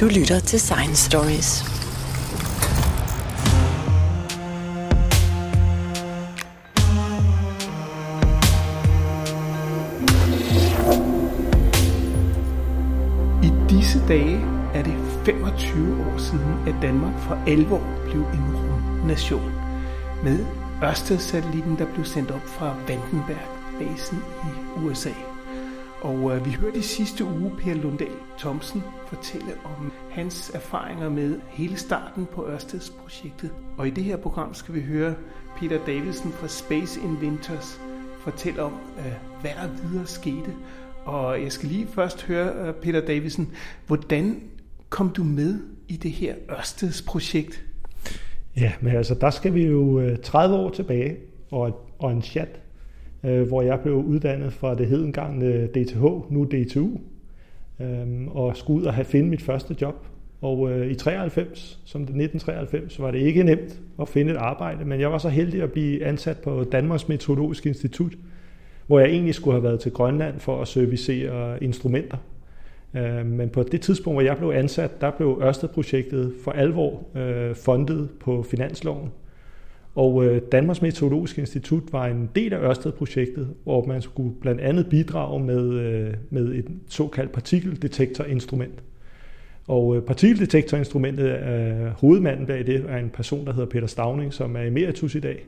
Du 0.00 0.06
lytter 0.06 0.40
til 0.40 0.60
Science 0.60 1.04
Stories. 1.10 1.62
I 13.42 13.50
disse 13.70 13.98
dage 14.08 14.40
er 14.74 14.82
det 14.82 14.94
25 15.24 16.06
år 16.06 16.18
siden, 16.18 16.68
at 16.68 16.74
Danmark 16.82 17.20
for 17.20 17.42
alvor 17.46 17.82
blev 18.04 18.20
en 18.20 18.56
rumnation. 18.56 19.52
Med 20.24 20.46
Ørsted-satellitten, 20.82 21.78
der 21.78 21.92
blev 21.94 22.04
sendt 22.04 22.30
op 22.30 22.46
fra 22.46 22.76
Vandenberg-basen 22.88 24.18
i 24.18 24.80
USA. 24.86 25.37
Og 26.00 26.36
øh, 26.36 26.46
vi 26.46 26.50
hørte 26.50 26.78
i 26.78 26.82
sidste 26.82 27.24
uge 27.24 27.52
Per 27.58 27.74
Lundahl 27.74 28.10
Thomsen 28.38 28.82
fortælle 29.06 29.52
om 29.64 29.92
hans 30.10 30.50
erfaringer 30.54 31.08
med 31.08 31.40
hele 31.50 31.76
starten 31.76 32.26
på 32.32 32.48
Ørsteds-projektet. 32.48 33.50
Og 33.78 33.86
i 33.86 33.90
det 33.90 34.04
her 34.04 34.16
program 34.16 34.54
skal 34.54 34.74
vi 34.74 34.80
høre 34.80 35.14
Peter 35.56 35.84
Davidsen 35.86 36.32
fra 36.32 36.48
Space 36.48 37.00
Inventors 37.00 37.80
fortælle 38.18 38.62
om, 38.62 38.72
øh, 38.98 39.12
hvad 39.40 39.50
der 39.50 39.88
videre 39.88 40.06
skete. 40.06 40.54
Og 41.04 41.42
jeg 41.42 41.52
skal 41.52 41.68
lige 41.68 41.86
først 41.86 42.22
høre, 42.22 42.68
øh, 42.68 42.74
Peter 42.74 43.00
Davidsen, 43.00 43.52
hvordan 43.86 44.42
kom 44.88 45.10
du 45.10 45.24
med 45.24 45.60
i 45.88 45.96
det 45.96 46.10
her 46.10 46.34
Ørsteds-projekt? 46.50 47.64
Ja, 48.56 48.72
men 48.80 48.96
altså 48.96 49.14
der 49.14 49.30
skal 49.30 49.54
vi 49.54 49.66
jo 49.66 50.00
øh, 50.00 50.18
30 50.18 50.56
år 50.56 50.70
tilbage 50.70 51.16
og, 51.50 51.92
og 51.98 52.12
en 52.12 52.22
chat 52.22 52.60
øh, 53.24 53.48
hvor 53.48 53.62
jeg 53.62 53.80
blev 53.80 53.94
uddannet 53.94 54.52
fra 54.52 54.74
det 54.74 54.86
hed 54.86 55.04
engang 55.04 55.42
øh, 55.42 55.68
DTH, 55.68 56.02
nu 56.30 56.44
DTU, 56.44 56.88
øh, 57.80 58.26
og 58.28 58.56
skulle 58.56 58.80
ud 58.80 58.86
og 58.86 58.94
have 58.94 59.04
finde 59.04 59.28
mit 59.28 59.42
første 59.42 59.76
job. 59.80 60.06
Og 60.40 60.70
øh, 60.70 60.90
i 60.90 60.94
93, 60.94 61.80
som 61.84 62.00
det 62.00 62.22
1993, 62.22 63.00
var 63.00 63.10
det 63.10 63.18
ikke 63.18 63.42
nemt 63.42 63.80
at 64.00 64.08
finde 64.08 64.32
et 64.32 64.36
arbejde, 64.36 64.84
men 64.84 65.00
jeg 65.00 65.12
var 65.12 65.18
så 65.18 65.28
heldig 65.28 65.62
at 65.62 65.72
blive 65.72 66.04
ansat 66.04 66.38
på 66.38 66.64
Danmarks 66.64 67.08
Meteorologiske 67.08 67.68
Institut, 67.68 68.12
hvor 68.86 68.98
jeg 68.98 69.08
egentlig 69.08 69.34
skulle 69.34 69.54
have 69.54 69.64
været 69.64 69.80
til 69.80 69.92
Grønland 69.92 70.40
for 70.40 70.62
at 70.62 70.68
servicere 70.68 71.64
instrumenter. 71.64 72.16
Øh, 72.94 73.26
men 73.26 73.48
på 73.48 73.62
det 73.62 73.80
tidspunkt, 73.80 74.14
hvor 74.14 74.22
jeg 74.22 74.36
blev 74.36 74.48
ansat, 74.48 75.00
der 75.00 75.10
blev 75.10 75.40
Ørsted-projektet 75.42 76.32
for 76.44 76.50
alvor 76.50 77.02
øh, 77.16 77.54
fundet 77.54 78.08
på 78.20 78.42
finansloven. 78.42 79.10
Og 79.98 80.24
øh, 80.24 80.42
Danmarks 80.52 80.82
Meteorologiske 80.82 81.40
Institut 81.40 81.82
var 81.92 82.06
en 82.06 82.30
del 82.34 82.52
af 82.52 82.58
Ørsted-projektet, 82.58 83.48
hvor 83.64 83.86
man 83.86 84.02
skulle 84.02 84.34
blandt 84.40 84.60
andet 84.60 84.88
bidrage 84.88 85.44
med, 85.44 85.72
øh, 85.72 86.14
med 86.30 86.54
et 86.54 86.64
såkaldt 86.88 87.32
partikeldetektorinstrument. 87.32 88.82
Og 89.68 89.96
øh, 89.96 90.02
partikeldetektorinstrumentet, 90.02 91.30
er 91.30 91.86
øh, 91.86 91.90
hovedmanden 91.90 92.46
bag 92.46 92.66
det, 92.66 92.84
er 92.88 92.96
en 92.96 93.10
person, 93.10 93.46
der 93.46 93.52
hedder 93.52 93.68
Peter 93.68 93.86
Stavning, 93.86 94.34
som 94.34 94.56
er 94.56 94.62
emeritus 94.62 95.14
i 95.14 95.20
dag. 95.20 95.46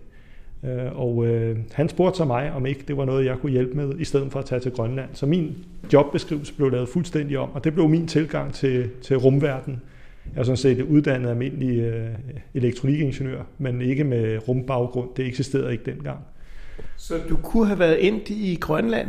Øh, 0.64 1.00
og 1.00 1.26
øh, 1.26 1.58
han 1.72 1.88
spurgte 1.88 2.16
så 2.16 2.24
mig, 2.24 2.52
om 2.52 2.66
ikke 2.66 2.84
det 2.88 2.96
var 2.96 3.04
noget, 3.04 3.24
jeg 3.24 3.38
kunne 3.38 3.52
hjælpe 3.52 3.74
med, 3.74 3.98
i 3.98 4.04
stedet 4.04 4.32
for 4.32 4.38
at 4.38 4.44
tage 4.44 4.60
til 4.60 4.72
Grønland. 4.72 5.10
Så 5.12 5.26
min 5.26 5.56
jobbeskrivelse 5.92 6.54
blev 6.54 6.70
lavet 6.70 6.88
fuldstændig 6.88 7.38
om, 7.38 7.50
og 7.54 7.64
det 7.64 7.74
blev 7.74 7.88
min 7.88 8.06
tilgang 8.06 8.54
til, 8.54 8.90
til 9.02 9.16
rumverdenen 9.16 9.80
jeg 10.34 10.40
er 10.40 10.44
sådan 10.44 10.56
set 10.56 10.82
uddannet 10.82 11.30
almindelig 11.30 11.78
øh, 11.80 12.08
elektronikingeniør, 12.54 13.42
men 13.58 13.80
ikke 13.80 14.04
med 14.04 14.48
rumbaggrund. 14.48 15.08
Det 15.16 15.26
eksisterede 15.26 15.72
ikke 15.72 15.84
dengang. 15.84 16.18
Så 16.96 17.14
du 17.28 17.36
kunne 17.36 17.66
have 17.66 17.78
været 17.78 17.96
ind 17.96 18.30
i 18.30 18.58
Grønland? 18.60 19.08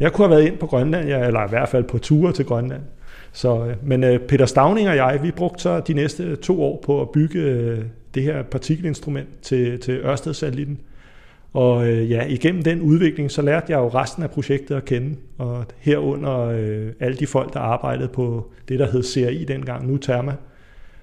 Jeg 0.00 0.12
kunne 0.12 0.28
have 0.28 0.36
været 0.36 0.46
ind 0.46 0.58
på 0.58 0.66
Grønland, 0.66 1.08
ja, 1.08 1.26
eller 1.26 1.46
i 1.46 1.48
hvert 1.48 1.68
fald 1.68 1.84
på 1.84 1.98
ture 1.98 2.32
til 2.32 2.44
Grønland. 2.44 2.82
Så, 3.32 3.66
øh, 3.66 3.88
men 3.88 4.04
øh, 4.04 4.20
Peter 4.20 4.46
Stavning 4.46 4.88
og 4.88 4.96
jeg, 4.96 5.20
vi 5.22 5.30
brugte 5.30 5.62
så 5.62 5.80
de 5.80 5.94
næste 5.94 6.36
to 6.36 6.62
år 6.62 6.82
på 6.84 7.02
at 7.02 7.10
bygge 7.10 7.40
øh, 7.40 7.84
det 8.14 8.22
her 8.22 8.42
partikelinstrument 8.42 9.28
til, 9.42 9.80
til 9.80 10.00
Ørsted-satellitten. 10.04 10.78
Og 11.52 11.88
øh, 11.88 12.10
ja, 12.10 12.26
igennem 12.26 12.62
den 12.62 12.80
udvikling, 12.80 13.30
så 13.30 13.42
lærte 13.42 13.66
jeg 13.68 13.78
jo 13.78 13.88
resten 13.88 14.22
af 14.22 14.30
projektet 14.30 14.74
at 14.74 14.84
kende, 14.84 15.16
og 15.38 15.64
herunder 15.78 16.38
øh, 16.38 16.92
alle 17.00 17.16
de 17.16 17.26
folk, 17.26 17.54
der 17.54 17.60
arbejdede 17.60 18.08
på 18.08 18.50
det, 18.68 18.78
der 18.78 18.90
hed 18.90 19.02
CRI 19.02 19.44
dengang, 19.44 19.90
nu 19.90 19.96
Therma. 19.96 20.34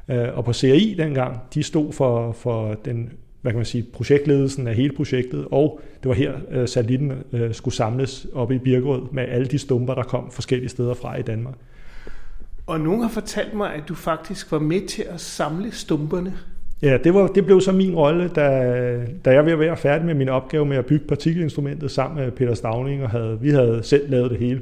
Øh, 0.09 0.37
og 0.37 0.45
på 0.45 0.53
CRI 0.53 0.95
dengang, 0.97 1.39
de 1.53 1.63
stod 1.63 1.93
for, 1.93 2.31
for 2.31 2.73
den 2.85 3.11
hvad 3.41 3.51
kan 3.51 3.57
man 3.57 3.65
sige, 3.65 3.83
projektledelsen 3.93 4.67
af 4.67 4.75
hele 4.75 4.93
projektet, 4.95 5.47
og 5.51 5.81
det 6.03 6.09
var 6.09 6.15
her, 6.15 6.33
øh, 6.51 6.67
satellitten 6.67 7.13
øh, 7.33 7.53
skulle 7.53 7.75
samles 7.75 8.27
op 8.33 8.51
i 8.51 8.57
Birkerød 8.57 9.01
med 9.11 9.23
alle 9.23 9.47
de 9.47 9.57
stumper, 9.57 9.95
der 9.95 10.03
kom 10.03 10.31
forskellige 10.31 10.69
steder 10.69 10.93
fra 10.93 11.15
i 11.15 11.21
Danmark. 11.21 11.55
Og 12.65 12.79
nogen 12.79 13.01
har 13.01 13.09
fortalt 13.09 13.53
mig, 13.53 13.73
at 13.73 13.83
du 13.87 13.95
faktisk 13.95 14.51
var 14.51 14.59
med 14.59 14.87
til 14.87 15.03
at 15.09 15.21
samle 15.21 15.71
stumperne. 15.71 16.33
Ja, 16.81 16.97
det, 17.03 17.13
var, 17.13 17.27
det 17.27 17.45
blev 17.45 17.61
så 17.61 17.71
min 17.71 17.95
rolle, 17.95 18.27
da, 18.27 18.41
da 19.25 19.31
jeg 19.31 19.37
var 19.37 19.43
ved 19.43 19.53
at 19.53 19.59
være 19.59 19.77
færdig 19.77 20.05
med 20.05 20.13
min 20.13 20.29
opgave 20.29 20.65
med 20.65 20.77
at 20.77 20.85
bygge 20.85 21.07
partikelinstrumentet 21.07 21.91
sammen 21.91 22.23
med 22.23 22.31
Peter 22.31 22.53
Stavning, 22.53 23.03
og 23.03 23.09
havde, 23.09 23.37
vi 23.41 23.49
havde 23.49 23.83
selv 23.83 24.09
lavet 24.09 24.31
det 24.31 24.39
hele 24.39 24.61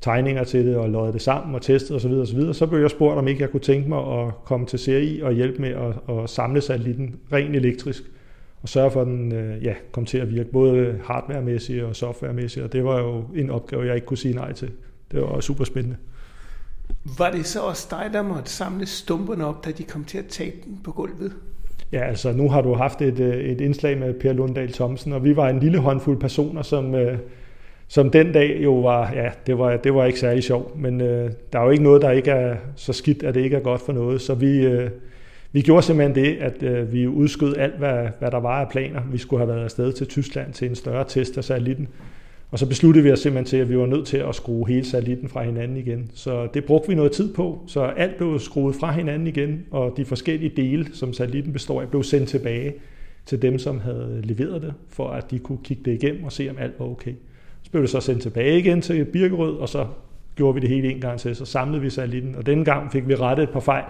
tegninger 0.00 0.44
til 0.44 0.66
det 0.66 0.76
og 0.76 0.90
løjet 0.90 1.14
det 1.14 1.22
sammen 1.22 1.54
og 1.54 1.62
testet 1.62 1.96
osv. 1.96 2.12
osv. 2.12 2.52
Så 2.52 2.66
blev 2.66 2.80
jeg 2.80 2.90
spurgt, 2.90 3.18
om 3.18 3.28
ikke 3.28 3.42
jeg 3.42 3.50
kunne 3.50 3.60
tænke 3.60 3.88
mig 3.88 3.98
at 3.98 4.44
komme 4.44 4.66
til 4.66 4.78
CRI 4.78 5.20
og 5.22 5.32
hjælpe 5.32 5.62
med 5.62 5.70
at, 5.70 6.16
at 6.16 6.30
samle 6.30 6.60
satellitten 6.60 7.16
rent 7.32 7.56
elektrisk 7.56 8.02
og 8.62 8.68
sørge 8.68 8.90
for, 8.90 9.00
at 9.00 9.06
den 9.06 9.32
øh, 9.32 9.64
ja, 9.64 9.74
kom 9.92 10.04
til 10.04 10.18
at 10.18 10.30
virke 10.30 10.50
både 10.50 10.98
hardwaremæssigt 11.04 11.84
og 11.84 11.96
softwaremæssigt, 11.96 12.64
og 12.64 12.72
det 12.72 12.84
var 12.84 13.00
jo 13.00 13.24
en 13.34 13.50
opgave, 13.50 13.86
jeg 13.86 13.94
ikke 13.94 14.06
kunne 14.06 14.18
sige 14.18 14.34
nej 14.34 14.52
til. 14.52 14.70
Det 15.12 15.20
var 15.20 15.40
super 15.40 15.64
spændende. 15.64 15.96
Var 17.18 17.30
det 17.30 17.46
så 17.46 17.60
også 17.60 17.86
dig, 17.90 18.10
der 18.12 18.22
måtte 18.22 18.50
samle 18.50 18.86
stumperne 18.86 19.46
op, 19.46 19.64
da 19.64 19.70
de 19.70 19.82
kom 19.82 20.04
til 20.04 20.18
at 20.18 20.26
tabe 20.26 20.56
den 20.64 20.80
på 20.84 20.92
gulvet? 20.92 21.32
Ja, 21.92 22.00
altså 22.00 22.32
nu 22.32 22.48
har 22.48 22.60
du 22.60 22.74
haft 22.74 23.02
et, 23.02 23.20
øh, 23.20 23.36
et 23.36 23.60
indslag 23.60 23.98
med 23.98 24.14
Per 24.14 24.32
Lunddal 24.32 24.72
Thomsen, 24.72 25.12
og 25.12 25.24
vi 25.24 25.36
var 25.36 25.48
en 25.48 25.60
lille 25.60 25.78
håndfuld 25.78 26.20
personer, 26.20 26.62
som, 26.62 26.94
øh, 26.94 27.18
som 27.88 28.10
den 28.10 28.32
dag 28.32 28.58
jo 28.64 28.74
var, 28.74 29.12
ja, 29.12 29.30
det 29.46 29.58
var, 29.58 29.76
det 29.76 29.94
var 29.94 30.04
ikke 30.04 30.18
særlig 30.18 30.42
sjovt, 30.42 30.80
men 30.80 31.00
øh, 31.00 31.30
der 31.52 31.58
er 31.58 31.64
jo 31.64 31.70
ikke 31.70 31.84
noget, 31.84 32.02
der 32.02 32.10
ikke 32.10 32.30
er 32.30 32.56
så 32.76 32.92
skidt, 32.92 33.22
at 33.22 33.34
det 33.34 33.40
ikke 33.40 33.56
er 33.56 33.60
godt 33.60 33.80
for 33.80 33.92
noget, 33.92 34.20
så 34.20 34.34
vi, 34.34 34.66
øh, 34.66 34.90
vi 35.52 35.62
gjorde 35.62 35.82
simpelthen 35.82 36.24
det, 36.24 36.36
at 36.40 36.62
øh, 36.62 36.92
vi 36.92 37.06
udskød 37.06 37.56
alt, 37.56 37.78
hvad, 37.78 38.08
hvad 38.18 38.30
der 38.30 38.40
var 38.40 38.60
af 38.60 38.68
planer. 38.68 39.00
Vi 39.12 39.18
skulle 39.18 39.40
have 39.40 39.54
været 39.54 39.64
afsted 39.64 39.92
til 39.92 40.06
Tyskland 40.06 40.52
til 40.52 40.68
en 40.68 40.74
større 40.74 41.04
test 41.08 41.38
af 41.38 41.44
satellitten, 41.44 41.88
og 42.52 42.58
så 42.58 42.66
besluttede 42.68 43.04
vi 43.04 43.12
os 43.12 43.18
simpelthen 43.18 43.44
til, 43.44 43.56
at 43.56 43.68
vi 43.68 43.78
var 43.78 43.86
nødt 43.86 44.06
til 44.06 44.16
at 44.16 44.34
skrue 44.34 44.68
hele 44.68 44.84
satellitten 44.84 45.28
fra 45.28 45.42
hinanden 45.42 45.76
igen. 45.76 46.10
Så 46.14 46.48
det 46.54 46.64
brugte 46.64 46.88
vi 46.88 46.94
noget 46.94 47.12
tid 47.12 47.34
på, 47.34 47.64
så 47.66 47.80
alt 47.82 48.16
blev 48.16 48.38
skruet 48.38 48.74
fra 48.74 48.92
hinanden 48.92 49.26
igen, 49.26 49.64
og 49.70 49.94
de 49.96 50.04
forskellige 50.04 50.52
dele, 50.56 50.86
som 50.92 51.12
satellitten 51.12 51.52
består 51.52 51.82
af, 51.82 51.88
blev 51.88 52.02
sendt 52.02 52.28
tilbage 52.28 52.74
til 53.26 53.42
dem, 53.42 53.58
som 53.58 53.80
havde 53.80 54.20
leveret 54.24 54.62
det, 54.62 54.74
for 54.88 55.08
at 55.08 55.30
de 55.30 55.38
kunne 55.38 55.58
kigge 55.64 55.82
det 55.84 56.02
igennem 56.02 56.24
og 56.24 56.32
se, 56.32 56.50
om 56.50 56.56
alt 56.58 56.72
var 56.78 56.86
okay. 56.86 57.12
Så 57.62 57.70
blev 57.70 57.82
det 57.82 57.90
så 57.90 58.00
sendt 58.00 58.22
tilbage 58.22 58.58
igen 58.58 58.80
til 58.80 59.04
Birkerød, 59.04 59.56
og 59.56 59.68
så 59.68 59.86
gjorde 60.36 60.54
vi 60.54 60.60
det 60.60 60.68
hele 60.68 60.92
en 60.92 61.00
gang 61.00 61.20
til, 61.20 61.36
så 61.36 61.44
samlede 61.44 61.82
vi 61.82 61.90
satellitten, 61.90 62.34
og 62.34 62.46
denne 62.46 62.64
gang 62.64 62.92
fik 62.92 63.08
vi 63.08 63.14
rettet 63.14 63.42
et 63.42 63.50
par 63.50 63.60
fejl, 63.60 63.84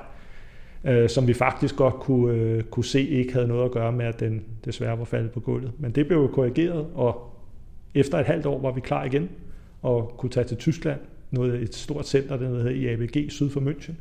øh, 0.85 1.09
som 1.09 1.29
vi 1.29 1.33
faktisk 1.33 1.77
godt 1.77 1.95
kunne, 1.95 2.35
øh, 2.35 2.63
kunne 2.63 2.85
se 2.85 3.09
ikke 3.09 3.33
havde 3.33 3.49
noget 3.49 3.65
at 3.65 3.71
gøre 3.71 3.93
med, 3.93 4.07
at 4.07 4.21
den 4.21 4.43
desværre 4.65 4.99
var 4.99 5.05
faldet 5.05 5.31
på 5.31 5.41
gulvet. 5.41 5.73
Men 5.79 5.91
det 5.91 6.07
blev 6.07 6.19
jo 6.19 6.27
korrigeret, 6.27 6.87
og 6.95 7.32
efter 7.95 8.19
et 8.19 8.27
halvt 8.27 8.47
år 8.47 8.61
var 8.61 8.73
vi 8.73 8.81
klar 8.81 9.05
igen 9.05 9.29
og 9.83 10.15
kunne 10.19 10.31
tage 10.31 10.45
til 10.45 10.57
Tyskland, 10.57 11.01
noget, 11.31 11.63
et 11.63 11.75
stort 11.75 12.09
center, 12.09 12.37
der 12.37 12.49
hedder 12.49 12.71
IABG 12.71 13.31
syd 13.31 13.51
for 13.51 13.61
München, 13.61 13.93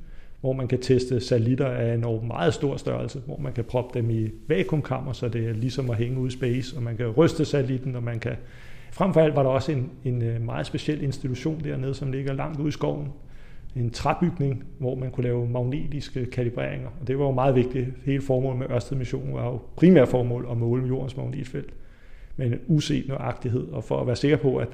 hvor 0.41 0.53
man 0.53 0.67
kan 0.67 0.79
teste 0.81 1.19
satellitter 1.19 1.67
af 1.67 1.93
en 1.93 2.27
meget 2.27 2.53
stor 2.53 2.77
størrelse, 2.77 3.21
hvor 3.25 3.37
man 3.37 3.53
kan 3.53 3.63
proppe 3.63 3.99
dem 3.99 4.09
i 4.09 4.29
vakuumkammer, 4.47 5.13
så 5.13 5.27
det 5.27 5.45
er 5.45 5.53
ligesom 5.53 5.89
at 5.89 5.97
hænge 5.97 6.19
ud 6.19 6.27
i 6.27 6.31
space, 6.31 6.77
og 6.77 6.83
man 6.83 6.97
kan 6.97 7.07
ryste 7.07 7.45
satellitten, 7.45 7.95
og 7.95 8.03
man 8.03 8.19
kan... 8.19 8.35
Frem 8.91 9.13
for 9.13 9.21
alt 9.21 9.35
var 9.35 9.43
der 9.43 9.49
også 9.49 9.71
en, 9.71 9.89
en 10.05 10.21
øh, 10.21 10.41
meget 10.41 10.65
speciel 10.65 11.03
institution 11.03 11.63
dernede, 11.63 11.93
som 11.93 12.11
ligger 12.11 12.33
langt 12.33 12.59
ude 12.59 12.67
i 12.67 12.71
skoven, 12.71 13.07
en 13.75 13.89
træbygning, 13.89 14.63
hvor 14.79 14.95
man 14.95 15.11
kunne 15.11 15.23
lave 15.23 15.49
magnetiske 15.49 16.25
kalibreringer. 16.25 16.87
Og 17.01 17.07
det 17.07 17.19
var 17.19 17.25
jo 17.25 17.31
meget 17.31 17.55
vigtigt. 17.55 17.87
Hele 18.05 18.21
formålet 18.21 18.59
med 18.59 18.69
Ørsted-missionen 18.69 19.33
var 19.33 19.45
jo 19.45 19.59
primært 19.75 20.07
formål 20.07 20.47
at 20.51 20.57
måle 20.57 20.87
jordens 20.87 21.17
magnetfelt 21.17 21.73
med 22.37 22.47
en 22.47 22.59
uset 22.67 23.07
nøjagtighed, 23.07 23.67
og 23.67 23.83
for 23.83 24.01
at 24.01 24.07
være 24.07 24.15
sikker 24.15 24.37
på, 24.37 24.57
at 24.57 24.67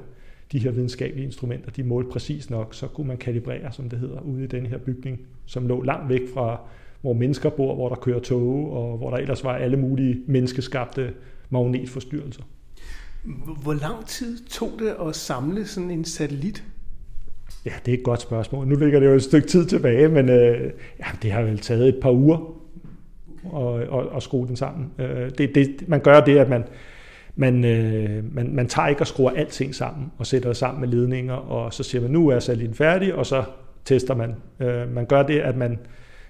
de 0.52 0.58
her 0.58 0.70
videnskabelige 0.70 1.26
instrumenter, 1.26 1.70
de 1.70 1.82
målte 1.82 2.10
præcis 2.10 2.50
nok, 2.50 2.74
så 2.74 2.86
kunne 2.86 3.08
man 3.08 3.16
kalibrere, 3.16 3.72
som 3.72 3.88
det 3.88 3.98
hedder, 3.98 4.20
ude 4.20 4.44
i 4.44 4.46
den 4.46 4.66
her 4.66 4.78
bygning, 4.78 5.20
som 5.46 5.66
lå 5.66 5.82
langt 5.82 6.08
væk 6.08 6.20
fra, 6.34 6.60
hvor 7.00 7.12
mennesker 7.12 7.50
bor, 7.50 7.74
hvor 7.74 7.88
der 7.88 7.96
kører 7.96 8.20
tog, 8.20 8.72
og 8.72 8.98
hvor 8.98 9.10
der 9.10 9.16
ellers 9.16 9.44
var 9.44 9.56
alle 9.56 9.76
mulige 9.76 10.22
menneskeskabte 10.26 11.12
magnetforstyrrelser. 11.50 12.42
Hvor 13.62 13.74
lang 13.74 14.06
tid 14.06 14.44
tog 14.46 14.70
det 14.78 14.94
at 15.08 15.16
samle 15.16 15.66
sådan 15.66 15.90
en 15.90 16.04
satellit? 16.04 16.64
Ja, 17.66 17.72
det 17.86 17.94
er 17.94 17.98
et 17.98 18.04
godt 18.04 18.20
spørgsmål. 18.20 18.66
Nu 18.66 18.76
ligger 18.76 19.00
det 19.00 19.06
jo 19.06 19.12
et 19.12 19.22
stykke 19.22 19.48
tid 19.48 19.66
tilbage, 19.66 20.08
men 20.08 20.28
øh, 20.28 20.70
ja, 20.98 21.06
det 21.22 21.32
har 21.32 21.42
vel 21.42 21.58
taget 21.58 21.88
et 21.88 22.00
par 22.02 22.12
uger 22.12 22.54
at, 23.56 23.82
at, 23.82 24.16
at 24.16 24.22
skrue 24.22 24.46
den 24.46 24.56
sammen. 24.56 24.90
Øh, 24.98 25.30
det, 25.38 25.54
det, 25.54 25.88
man 25.88 26.00
gør 26.00 26.20
det, 26.20 26.38
at 26.38 26.48
man, 26.48 26.64
man, 27.38 27.64
øh, 27.64 28.34
man, 28.34 28.54
man 28.54 28.66
tager 28.66 28.88
ikke 28.88 29.00
og 29.00 29.06
skruer 29.06 29.30
alting 29.30 29.74
sammen 29.74 30.12
og 30.18 30.26
sætter 30.26 30.48
det 30.48 30.56
sammen 30.56 30.80
med 30.80 30.88
ledninger, 30.88 31.34
og 31.34 31.74
så 31.74 31.82
siger 31.82 32.02
man, 32.02 32.10
nu 32.10 32.28
er 32.28 32.38
salin 32.38 32.74
færdig, 32.74 33.14
og 33.14 33.26
så 33.26 33.44
tester 33.84 34.14
man. 34.14 34.34
Øh, 34.60 34.94
man 34.94 35.06
gør 35.06 35.22
det, 35.22 35.38
at 35.38 35.56
man, 35.56 35.78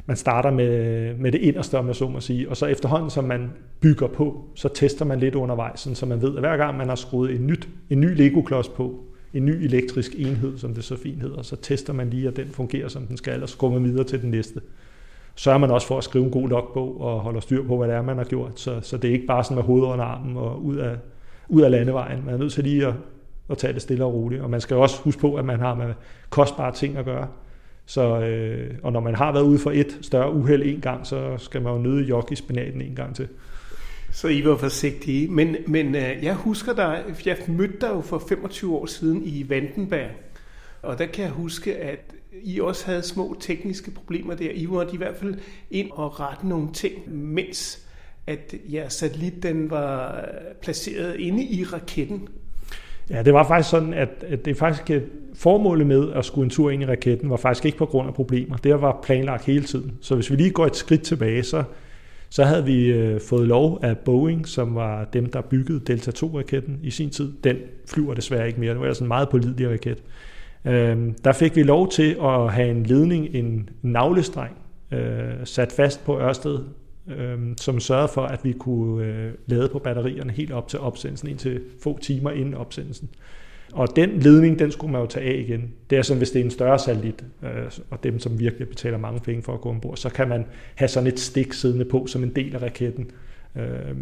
man 0.06 0.16
starter 0.16 0.50
med, 0.50 1.14
med 1.14 1.32
det 1.32 1.38
inderste, 1.38 1.78
om 1.78 1.86
jeg 1.86 1.96
så 1.96 2.08
må 2.08 2.20
sige, 2.20 2.48
og 2.48 2.56
så 2.56 2.66
efterhånden, 2.66 3.10
som 3.10 3.24
man 3.24 3.50
bygger 3.80 4.06
på, 4.06 4.44
så 4.54 4.68
tester 4.68 5.04
man 5.04 5.20
lidt 5.20 5.34
undervejs, 5.34 5.88
så 5.94 6.06
man 6.06 6.22
ved, 6.22 6.34
at 6.34 6.40
hver 6.40 6.56
gang 6.56 6.76
man 6.76 6.88
har 6.88 6.94
skruet 6.94 7.30
en, 7.34 7.46
nyt, 7.46 7.68
en 7.90 8.00
ny 8.00 8.16
Lego-klods 8.16 8.68
på, 8.68 9.04
en 9.34 9.44
ny 9.44 9.64
elektrisk 9.64 10.12
enhed, 10.18 10.58
som 10.58 10.74
det 10.74 10.84
så 10.84 10.96
fint 10.96 11.22
hedder, 11.22 11.42
så 11.42 11.56
tester 11.56 11.92
man 11.92 12.10
lige, 12.10 12.28
at 12.28 12.36
den 12.36 12.48
fungerer, 12.48 12.88
som 12.88 13.06
den 13.06 13.16
skal, 13.16 13.42
og 13.42 13.48
så 13.48 13.56
går 13.56 13.70
man 13.70 13.84
videre 13.84 14.04
til 14.04 14.22
den 14.22 14.30
næste. 14.30 14.60
Sørger 15.38 15.58
man 15.58 15.70
også 15.70 15.86
for 15.86 15.98
at 15.98 16.04
skrive 16.04 16.24
en 16.24 16.30
god 16.30 16.48
logbog 16.48 17.00
og 17.00 17.20
holder 17.20 17.40
styr 17.40 17.66
på, 17.66 17.76
hvad 17.76 17.88
det 17.88 17.96
er, 17.96 18.02
man 18.02 18.16
har 18.16 18.24
gjort, 18.24 18.60
så, 18.60 18.80
så 18.82 18.96
det 18.96 19.08
er 19.08 19.12
ikke 19.12 19.26
bare 19.26 19.44
sådan 19.44 19.54
med 19.54 19.64
hovedet 19.64 19.86
under 19.86 20.04
armen 20.04 20.36
og 20.36 20.64
ud 20.64 20.76
af, 20.76 20.96
ud 21.48 21.62
af 21.62 21.70
landevejen. 21.70 22.24
Man 22.24 22.34
er 22.34 22.38
nødt 22.38 22.52
til 22.52 22.64
lige 22.64 22.86
at, 22.86 22.94
at 23.50 23.58
tage 23.58 23.72
det 23.72 23.82
stille 23.82 24.04
og 24.04 24.14
roligt, 24.14 24.42
og 24.42 24.50
man 24.50 24.60
skal 24.60 24.76
også 24.76 25.02
huske 25.02 25.20
på, 25.20 25.34
at 25.34 25.44
man 25.44 25.60
har 25.60 25.74
med 25.74 25.94
kostbare 26.30 26.72
ting 26.72 26.96
at 26.96 27.04
gøre. 27.04 27.28
Så, 27.86 28.20
øh, 28.20 28.74
og 28.82 28.92
når 28.92 29.00
man 29.00 29.14
har 29.14 29.32
været 29.32 29.44
ude 29.44 29.58
for 29.58 29.70
et 29.70 29.98
større 30.02 30.32
uheld 30.32 30.62
en 30.62 30.80
gang, 30.80 31.06
så 31.06 31.34
skal 31.38 31.62
man 31.62 31.72
jo 31.72 31.78
nøde 31.78 32.04
jog 32.04 32.32
i 32.32 32.34
spinaten 32.34 32.82
en 32.82 32.94
gang 32.94 33.16
til. 33.16 33.28
Så 34.12 34.28
I 34.28 34.44
var 34.44 34.56
forsigtige. 34.56 35.28
Men, 35.28 35.56
men 35.66 35.94
øh, 35.94 36.16
jeg 36.22 36.34
husker 36.34 36.74
dig, 36.74 37.02
jeg 37.26 37.36
mødte 37.48 37.78
dig 37.80 37.88
jo 37.88 38.00
for 38.00 38.22
25 38.28 38.76
år 38.76 38.86
siden 38.86 39.22
i 39.24 39.46
Vandenberg. 39.48 40.10
Og 40.82 40.98
der 40.98 41.06
kan 41.06 41.24
jeg 41.24 41.32
huske, 41.32 41.76
at 41.76 42.14
i 42.42 42.60
også 42.60 42.86
havde 42.86 43.02
små 43.02 43.36
tekniske 43.40 43.90
problemer 43.90 44.34
der. 44.34 44.50
I 44.54 44.66
var 44.70 44.88
i 44.92 44.96
hvert 44.96 45.16
fald 45.16 45.34
ind 45.70 45.90
og 45.90 46.20
rette 46.20 46.48
nogle 46.48 46.68
ting, 46.72 47.14
mens 47.14 47.88
at 48.26 48.54
jeres 48.72 48.92
satellit 48.92 49.42
den 49.42 49.70
var 49.70 50.24
placeret 50.62 51.20
inde 51.20 51.44
i 51.44 51.64
raketten. 51.64 52.28
Ja, 53.10 53.22
det 53.22 53.34
var 53.34 53.48
faktisk 53.48 53.70
sådan, 53.70 53.94
at, 53.94 54.08
at 54.26 54.44
det 54.44 54.56
faktisk 54.56 54.90
øh, 54.90 55.02
formålet 55.34 55.86
med 55.86 56.12
at 56.12 56.24
skulle 56.24 56.44
en 56.44 56.50
tur 56.50 56.70
ind 56.70 56.82
i 56.82 56.86
raketten 56.86 57.30
var 57.30 57.36
faktisk 57.36 57.64
ikke 57.64 57.78
på 57.78 57.86
grund 57.86 58.08
af 58.08 58.14
problemer. 58.14 58.56
Det 58.56 58.80
var 58.80 59.00
planlagt 59.02 59.44
hele 59.44 59.64
tiden. 59.64 59.98
Så 60.00 60.14
hvis 60.14 60.30
vi 60.30 60.36
lige 60.36 60.50
går 60.50 60.66
et 60.66 60.76
skridt 60.76 61.02
tilbage, 61.02 61.42
så, 61.42 61.64
så 62.30 62.44
havde 62.44 62.64
vi 62.64 62.86
øh, 62.86 63.20
fået 63.20 63.48
lov 63.48 63.78
af 63.82 63.98
Boeing, 63.98 64.48
som 64.48 64.74
var 64.74 65.04
dem, 65.04 65.26
der 65.26 65.40
byggede 65.40 65.80
Delta 65.80 66.10
2-raketten 66.10 66.78
i 66.82 66.90
sin 66.90 67.10
tid. 67.10 67.32
Den 67.44 67.56
flyver 67.86 68.14
desværre 68.14 68.46
ikke 68.46 68.60
mere. 68.60 68.72
Det 68.72 68.80
var 68.80 68.86
altså 68.86 69.04
en 69.04 69.08
meget 69.08 69.28
pålidelig 69.28 69.70
raket. 69.70 70.02
Øh, 70.68 71.12
der 71.24 71.32
fik 71.32 71.56
vi 71.56 71.62
lov 71.62 71.88
til 71.88 72.16
at 72.22 72.52
have 72.52 72.70
en 72.70 72.82
ledning, 72.82 73.34
en 73.34 73.70
navlestreng, 73.82 74.56
øh, 74.92 75.32
sat 75.44 75.72
fast 75.72 76.04
på 76.04 76.20
Ørsted 76.20 76.58
øh, 77.10 77.38
som 77.60 77.80
sørgede 77.80 78.08
for, 78.08 78.22
at 78.22 78.44
vi 78.44 78.52
kunne 78.52 79.04
øh, 79.04 79.32
lade 79.46 79.68
på 79.68 79.78
batterierne 79.78 80.32
helt 80.32 80.52
op 80.52 80.68
til 80.68 80.78
opsendelsen, 80.78 81.28
indtil 81.28 81.60
få 81.82 81.98
timer 81.98 82.30
inden 82.30 82.54
opsendelsen. 82.54 83.08
Og 83.72 83.96
den 83.96 84.18
ledning, 84.18 84.58
den 84.58 84.72
skulle 84.72 84.92
man 84.92 85.00
jo 85.00 85.06
tage 85.06 85.34
af 85.34 85.38
igen. 85.38 85.72
Det 85.90 85.98
er 85.98 86.02
som 86.02 86.16
hvis 86.16 86.30
det 86.30 86.40
er 86.40 86.44
en 86.44 86.50
større 86.50 86.78
satellit, 86.78 87.24
øh, 87.42 87.70
og 87.90 88.04
dem, 88.04 88.18
som 88.18 88.38
virkelig 88.38 88.68
betaler 88.68 88.98
mange 88.98 89.20
penge 89.20 89.42
for 89.42 89.54
at 89.54 89.60
gå 89.60 89.68
ombord, 89.68 89.96
så 89.96 90.08
kan 90.08 90.28
man 90.28 90.46
have 90.74 90.88
sådan 90.88 91.06
et 91.06 91.20
stik 91.20 91.52
siddende 91.52 91.84
på 91.84 92.06
som 92.06 92.22
en 92.22 92.36
del 92.36 92.54
af 92.54 92.62
raketten. 92.62 93.10
Øh, 93.56 93.96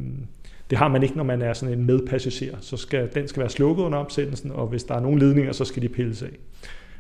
det 0.71 0.79
har 0.79 0.89
man 0.89 1.03
ikke, 1.03 1.17
når 1.17 1.25
man 1.25 1.43
er 1.43 1.53
sådan 1.53 1.79
en 1.79 1.87
medpassager. 1.87 2.57
Så 2.61 2.77
skal, 2.77 3.09
den 3.15 3.29
skal 3.29 3.41
være 3.41 3.51
slukket 3.51 3.83
under 3.83 3.99
opsendelsen, 3.99 4.51
og 4.51 4.67
hvis 4.67 4.85
der 4.85 4.95
er 4.95 5.01
nogle 5.01 5.19
ledninger, 5.19 5.53
så 5.53 5.65
skal 5.65 5.83
de 5.83 5.89
pilles 5.89 6.23
af. 6.23 6.31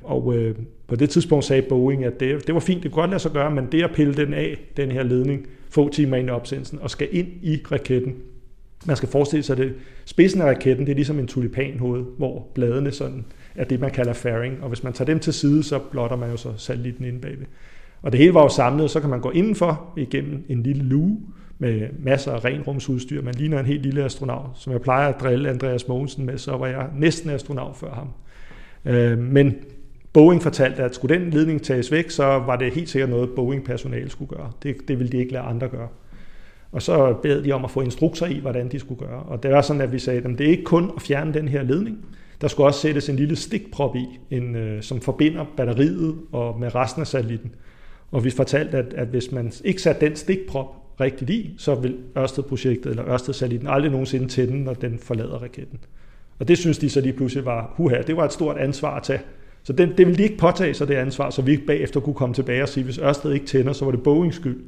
Og 0.02 0.34
øh, 0.34 0.54
på 0.86 0.96
det 0.96 1.10
tidspunkt 1.10 1.44
sagde 1.44 1.62
Boeing, 1.62 2.04
at 2.04 2.20
det, 2.20 2.46
det 2.46 2.54
var 2.54 2.60
fint, 2.60 2.82
det 2.82 2.92
kunne 2.92 3.02
godt 3.02 3.10
lade 3.10 3.20
sig 3.20 3.30
gøre, 3.30 3.50
men 3.50 3.68
det 3.72 3.82
at 3.82 3.90
pille 3.94 4.14
den 4.14 4.34
af, 4.34 4.58
den 4.76 4.90
her 4.90 5.02
ledning, 5.02 5.46
få 5.70 5.88
timer 5.88 6.16
ind 6.16 6.28
i 6.28 6.30
opsendelsen, 6.30 6.78
og 6.82 6.90
skal 6.90 7.08
ind 7.12 7.28
i 7.42 7.62
raketten. 7.72 8.14
Man 8.86 8.96
skal 8.96 9.08
forestille 9.08 9.42
sig, 9.42 9.52
at 9.52 9.58
det, 9.58 9.74
spidsen 10.04 10.40
af 10.40 10.44
raketten, 10.44 10.86
det 10.86 10.92
er 10.92 10.96
ligesom 10.96 11.18
en 11.18 11.26
tulipanhoved, 11.26 12.04
hvor 12.18 12.46
bladene 12.54 12.90
sådan 12.90 13.24
er 13.54 13.64
det, 13.64 13.80
man 13.80 13.90
kalder 13.90 14.12
fairing, 14.12 14.62
og 14.62 14.68
hvis 14.68 14.82
man 14.82 14.92
tager 14.92 15.06
dem 15.06 15.18
til 15.18 15.32
side, 15.32 15.62
så 15.62 15.78
blotter 15.78 16.16
man 16.16 16.30
jo 16.30 16.36
så 16.36 16.52
satellitten 16.56 17.04
inde 17.04 17.20
bagved. 17.20 17.46
Og 18.02 18.12
det 18.12 18.20
hele 18.20 18.34
var 18.34 18.42
jo 18.42 18.48
samlet, 18.48 18.90
så 18.90 19.00
kan 19.00 19.10
man 19.10 19.20
gå 19.20 19.30
indenfor 19.30 19.92
igennem 19.96 20.44
en 20.48 20.62
lille 20.62 20.82
luge 20.82 21.18
med 21.58 21.88
masser 21.98 22.32
af 22.32 22.44
renrumsudstyr. 22.44 23.22
Man 23.22 23.34
ligner 23.34 23.60
en 23.60 23.66
helt 23.66 23.82
lille 23.82 24.04
astronaut, 24.04 24.50
som 24.54 24.72
jeg 24.72 24.80
plejer 24.80 25.08
at 25.08 25.20
drille 25.20 25.50
Andreas 25.50 25.88
Mogensen 25.88 26.26
med, 26.26 26.38
så 26.38 26.56
var 26.56 26.66
jeg 26.66 26.86
næsten 26.94 27.30
astronaut 27.30 27.76
før 27.76 27.94
ham. 27.94 28.08
Øh, 28.84 29.18
men 29.18 29.54
Boeing 30.12 30.42
fortalte, 30.42 30.82
at 30.82 30.94
skulle 30.94 31.18
den 31.18 31.30
ledning 31.30 31.62
tages 31.62 31.92
væk, 31.92 32.10
så 32.10 32.24
var 32.24 32.56
det 32.56 32.72
helt 32.72 32.88
sikkert 32.88 33.10
noget, 33.10 33.30
Boeing-personale 33.30 34.10
skulle 34.10 34.28
gøre. 34.28 34.50
Det, 34.62 34.76
det 34.88 34.98
ville 34.98 35.12
de 35.12 35.18
ikke 35.18 35.32
lade 35.32 35.44
andre 35.44 35.68
gøre. 35.68 35.88
Og 36.72 36.82
så 36.82 37.14
bad 37.22 37.42
de 37.42 37.52
om 37.52 37.64
at 37.64 37.70
få 37.70 37.80
instrukser 37.80 38.26
i, 38.26 38.38
hvordan 38.38 38.68
de 38.68 38.78
skulle 38.78 39.06
gøre. 39.06 39.22
Og 39.22 39.42
det 39.42 39.50
var 39.50 39.62
sådan, 39.62 39.82
at 39.82 39.92
vi 39.92 39.98
sagde, 39.98 40.20
at 40.20 40.38
det 40.38 40.46
er 40.46 40.50
ikke 40.50 40.64
kun 40.64 40.90
at 40.96 41.02
fjerne 41.02 41.34
den 41.34 41.48
her 41.48 41.62
ledning. 41.62 41.98
Der 42.40 42.48
skulle 42.48 42.66
også 42.66 42.80
sættes 42.80 43.08
en 43.08 43.16
lille 43.16 43.36
stikprop 43.36 43.96
i, 43.96 44.06
en, 44.30 44.56
øh, 44.56 44.82
som 44.82 45.00
forbinder 45.00 45.44
batteriet 45.56 46.14
og 46.32 46.60
med 46.60 46.74
resten 46.74 47.00
af 47.00 47.06
satellitten. 47.06 47.54
Og 48.10 48.24
vi 48.24 48.30
fortalte, 48.30 48.78
at, 48.78 48.94
at 48.94 49.08
hvis 49.08 49.32
man 49.32 49.52
ikke 49.64 49.82
satte 49.82 50.06
den 50.06 50.16
stikprop 50.16 50.85
rigtigt 51.00 51.30
i, 51.30 51.54
så 51.58 51.74
vil 51.74 51.96
Ørsted-projektet 52.18 52.90
eller 52.90 53.08
Ørsted-satelliten 53.08 53.68
aldrig 53.68 53.90
nogensinde 53.90 54.28
tænde, 54.28 54.64
når 54.64 54.74
den 54.74 54.98
forlader 54.98 55.38
raketten. 55.42 55.78
Og 56.38 56.48
det 56.48 56.58
synes 56.58 56.78
de 56.78 56.90
så 56.90 57.00
lige 57.00 57.12
pludselig 57.12 57.44
var, 57.44 57.74
huha, 57.76 58.02
det 58.02 58.16
var 58.16 58.24
et 58.24 58.32
stort 58.32 58.56
ansvar 58.56 58.96
at 58.96 59.02
tage. 59.02 59.20
Så 59.62 59.72
det, 59.72 59.98
det 59.98 60.06
ville 60.06 60.18
de 60.18 60.22
ikke 60.22 60.38
påtage 60.38 60.74
sig 60.74 60.88
det 60.88 60.94
ansvar, 60.94 61.30
så 61.30 61.42
vi 61.42 61.52
ikke 61.52 61.66
bagefter 61.66 62.00
kunne 62.00 62.14
komme 62.14 62.34
tilbage 62.34 62.62
og 62.62 62.68
sige, 62.68 62.84
hvis 62.84 62.98
Ørsted 62.98 63.32
ikke 63.32 63.46
tænder, 63.46 63.72
så 63.72 63.84
var 63.84 63.92
det 63.92 64.02
Boeings 64.02 64.36
skyld. 64.36 64.60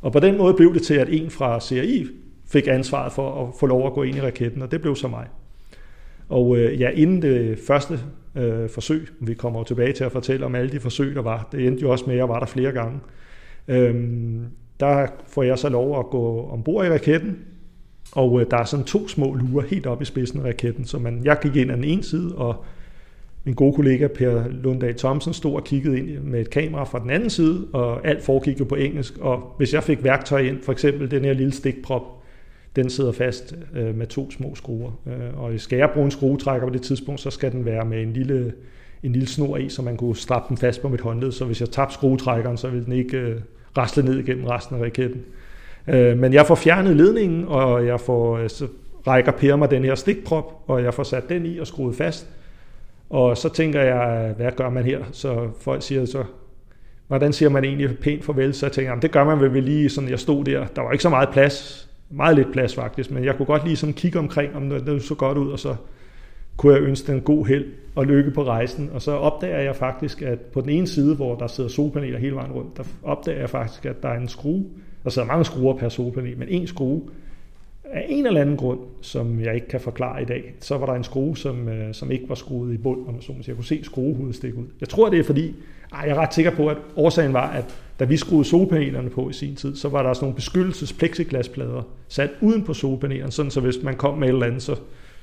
Og 0.00 0.12
på 0.12 0.20
den 0.20 0.38
måde 0.38 0.54
blev 0.54 0.74
det 0.74 0.82
til, 0.82 0.94
at 0.94 1.08
en 1.10 1.30
fra 1.30 1.60
CRI 1.60 2.06
fik 2.48 2.66
ansvaret 2.68 3.12
for 3.12 3.46
at 3.46 3.54
få 3.60 3.66
lov 3.66 3.86
at 3.86 3.92
gå 3.92 4.02
ind 4.02 4.16
i 4.16 4.20
raketten, 4.20 4.62
og 4.62 4.70
det 4.70 4.80
blev 4.80 4.96
så 4.96 5.08
mig. 5.08 5.26
Og 6.28 6.56
øh, 6.56 6.80
ja, 6.80 6.90
inden 6.90 7.22
det 7.22 7.58
første 7.66 8.00
øh, 8.34 8.68
forsøg, 8.68 9.08
vi 9.20 9.34
kommer 9.34 9.60
jo 9.60 9.64
tilbage 9.64 9.92
til 9.92 10.04
at 10.04 10.12
fortælle 10.12 10.46
om 10.46 10.54
alle 10.54 10.72
de 10.72 10.80
forsøg, 10.80 11.14
der 11.14 11.22
var, 11.22 11.48
det 11.52 11.66
endte 11.66 11.82
jo 11.82 11.90
også 11.90 12.04
med, 12.06 12.14
at 12.14 12.18
jeg 12.18 12.28
var 12.28 12.38
der 12.38 12.46
flere 12.46 12.72
gange, 12.72 13.00
øhm, 13.68 14.44
der 14.80 15.06
får 15.26 15.42
jeg 15.42 15.58
så 15.58 15.68
lov 15.68 15.98
at 15.98 16.06
gå 16.06 16.48
ombord 16.52 16.86
i 16.86 16.90
raketten, 16.90 17.38
og 18.12 18.40
øh, 18.40 18.46
der 18.50 18.56
er 18.56 18.64
sådan 18.64 18.84
to 18.84 19.08
små 19.08 19.34
lurer 19.34 19.66
helt 19.66 19.86
op 19.86 20.02
i 20.02 20.04
spidsen 20.04 20.40
af 20.40 20.44
raketten, 20.44 20.84
så 20.84 20.98
man, 20.98 21.20
jeg 21.24 21.38
gik 21.42 21.56
ind 21.56 21.70
af 21.70 21.76
den 21.76 21.84
ene 21.84 22.04
side, 22.04 22.34
og 22.34 22.64
min 23.44 23.54
gode 23.54 23.72
kollega 23.72 24.06
Per 24.06 24.48
Lundag 24.48 24.96
Thomsen 24.96 25.32
stod 25.32 25.54
og 25.54 25.64
kiggede 25.64 25.98
ind 25.98 26.18
med 26.18 26.40
et 26.40 26.50
kamera 26.50 26.84
fra 26.84 26.98
den 26.98 27.10
anden 27.10 27.30
side, 27.30 27.66
og 27.72 28.06
alt 28.06 28.22
foregik 28.22 28.60
jo 28.60 28.64
på 28.64 28.74
engelsk. 28.74 29.18
Og 29.18 29.54
hvis 29.56 29.74
jeg 29.74 29.82
fik 29.82 30.04
værktøj 30.04 30.40
ind, 30.40 30.62
for 30.62 30.72
eksempel 30.72 31.10
den 31.10 31.24
her 31.24 31.32
lille 31.32 31.52
stikprop, 31.52 32.02
den 32.76 32.90
sidder 32.90 33.12
fast 33.12 33.54
øh, 33.74 33.94
med 33.94 34.06
to 34.06 34.30
små 34.30 34.54
skruer. 34.54 34.90
Øh, 35.06 35.40
og 35.42 35.60
skal 35.60 35.76
jeg 35.76 35.90
bruge 35.94 36.04
en 36.04 36.10
skruetrækker 36.10 36.66
på 36.66 36.72
det 36.72 36.82
tidspunkt, 36.82 37.20
så 37.20 37.30
skal 37.30 37.52
den 37.52 37.64
være 37.64 37.84
med 37.84 38.02
en 38.02 38.12
lille, 38.12 38.52
en 39.02 39.12
lille 39.12 39.28
snor 39.28 39.56
i, 39.56 39.68
så 39.68 39.82
man 39.82 39.96
kunne 39.96 40.16
strappe 40.16 40.48
den 40.48 40.56
fast 40.56 40.82
på 40.82 40.88
mit 40.88 41.00
håndled. 41.00 41.32
Så 41.32 41.44
hvis 41.44 41.60
jeg 41.60 41.70
tabte 41.70 41.94
skruetrækkeren, 41.94 42.56
så 42.56 42.68
ville 42.68 42.84
den 42.84 42.92
ikke 42.92 43.16
øh, 43.16 43.40
rasle 43.76 44.04
ned 44.04 44.18
igennem 44.18 44.44
resten 44.44 44.76
af 44.76 44.82
raketten. 44.82 45.22
Øh, 45.88 46.18
men 46.18 46.32
jeg 46.32 46.46
får 46.46 46.54
fjernet 46.54 46.96
ledningen, 46.96 47.44
og 47.48 47.86
jeg 47.86 48.00
får, 48.00 48.38
øh, 48.38 48.50
så 48.50 48.66
rækker 49.06 49.32
Per 49.32 49.56
mig 49.56 49.70
den 49.70 49.84
her 49.84 49.94
stikprop, 49.94 50.62
og 50.66 50.82
jeg 50.82 50.94
får 50.94 51.02
sat 51.02 51.28
den 51.28 51.46
i 51.46 51.58
og 51.58 51.66
skruet 51.66 51.96
fast. 51.96 52.26
Og 53.10 53.36
så 53.36 53.48
tænker 53.48 53.82
jeg, 53.82 54.34
hvad 54.36 54.52
gør 54.56 54.70
man 54.70 54.84
her? 54.84 55.04
Så 55.12 55.48
folk 55.60 55.82
siger 55.82 56.06
så, 56.06 56.24
hvordan 57.08 57.32
siger 57.32 57.48
man 57.48 57.64
egentlig 57.64 57.98
pænt 57.98 58.24
farvel? 58.24 58.54
Så 58.54 58.66
jeg 58.66 58.72
tænker 58.72 58.90
jamen, 58.90 59.02
det 59.02 59.10
gør 59.10 59.24
man 59.24 59.40
vel 59.40 59.62
lige 59.62 59.88
sådan, 59.88 60.10
jeg 60.10 60.18
stod 60.18 60.44
der. 60.44 60.66
Der 60.76 60.82
var 60.82 60.92
ikke 60.92 61.02
så 61.02 61.08
meget 61.08 61.28
plads, 61.28 61.88
meget 62.10 62.36
lidt 62.36 62.52
plads 62.52 62.74
faktisk, 62.74 63.10
men 63.10 63.24
jeg 63.24 63.36
kunne 63.36 63.46
godt 63.46 63.64
lige 63.64 63.76
sådan 63.76 63.92
kigge 63.92 64.18
omkring, 64.18 64.56
om 64.56 64.70
det 64.70 65.02
så 65.02 65.14
godt 65.14 65.38
ud, 65.38 65.50
og 65.50 65.58
så 65.58 65.76
kunne 66.56 66.74
jeg 66.74 66.82
ønske 66.82 67.12
den 67.12 67.20
god 67.20 67.46
held 67.46 67.64
og 67.94 68.06
lykke 68.06 68.30
på 68.30 68.44
rejsen. 68.44 68.90
Og 68.92 69.02
så 69.02 69.12
opdager 69.12 69.58
jeg 69.58 69.76
faktisk, 69.76 70.22
at 70.22 70.40
på 70.40 70.60
den 70.60 70.68
ene 70.68 70.86
side, 70.86 71.14
hvor 71.14 71.34
der 71.34 71.46
sidder 71.46 71.70
solpaneler 71.70 72.18
hele 72.18 72.34
vejen 72.34 72.52
rundt, 72.52 72.76
der 72.76 72.82
opdager 73.02 73.40
jeg 73.40 73.50
faktisk, 73.50 73.86
at 73.86 74.02
der 74.02 74.08
er 74.08 74.20
en 74.20 74.28
skrue. 74.28 74.64
Der 75.04 75.10
sidder 75.10 75.28
mange 75.28 75.44
skruer 75.44 75.76
per 75.76 75.88
solpanel, 75.88 76.38
men 76.38 76.48
en 76.48 76.66
skrue, 76.66 77.02
af 77.92 78.06
en 78.08 78.26
eller 78.26 78.40
anden 78.40 78.56
grund, 78.56 78.78
som 79.00 79.40
jeg 79.40 79.54
ikke 79.54 79.68
kan 79.68 79.80
forklare 79.80 80.22
i 80.22 80.24
dag, 80.24 80.54
så 80.60 80.78
var 80.78 80.86
der 80.86 80.92
en 80.92 81.04
skrue, 81.04 81.36
som, 81.36 81.68
øh, 81.68 81.94
som 81.94 82.10
ikke 82.10 82.28
var 82.28 82.34
skruet 82.34 82.74
i 82.74 82.76
bund, 82.76 83.08
om 83.08 83.22
så 83.22 83.32
jeg 83.46 83.54
kunne 83.54 83.64
se 83.64 83.84
skruehovedet 83.84 84.36
stikke 84.36 84.58
ud. 84.58 84.64
Jeg 84.80 84.88
tror, 84.88 85.10
det 85.10 85.18
er 85.18 85.24
fordi, 85.24 85.54
ej, 85.92 86.00
jeg 86.00 86.10
er 86.10 86.14
ret 86.14 86.34
sikker 86.34 86.50
på, 86.50 86.68
at 86.68 86.76
årsagen 86.96 87.32
var, 87.32 87.50
at 87.50 87.64
da 88.00 88.04
vi 88.04 88.16
skruede 88.16 88.44
solpanelerne 88.44 89.10
på 89.10 89.30
i 89.30 89.32
sin 89.32 89.56
tid, 89.56 89.76
så 89.76 89.88
var 89.88 90.02
der 90.02 90.12
sådan 90.12 90.24
nogle 90.24 90.34
beskyttelses 90.34 90.92
plexiglasplader 90.92 91.82
sat 92.08 92.30
uden 92.40 92.62
på 92.62 92.74
solpanelerne, 92.74 93.32
sådan 93.32 93.50
så 93.50 93.60
hvis 93.60 93.82
man 93.82 93.94
kom 93.94 94.18
med 94.18 94.28
et 94.28 94.32
eller 94.32 94.46
andet, 94.46 94.62
så 94.62 94.76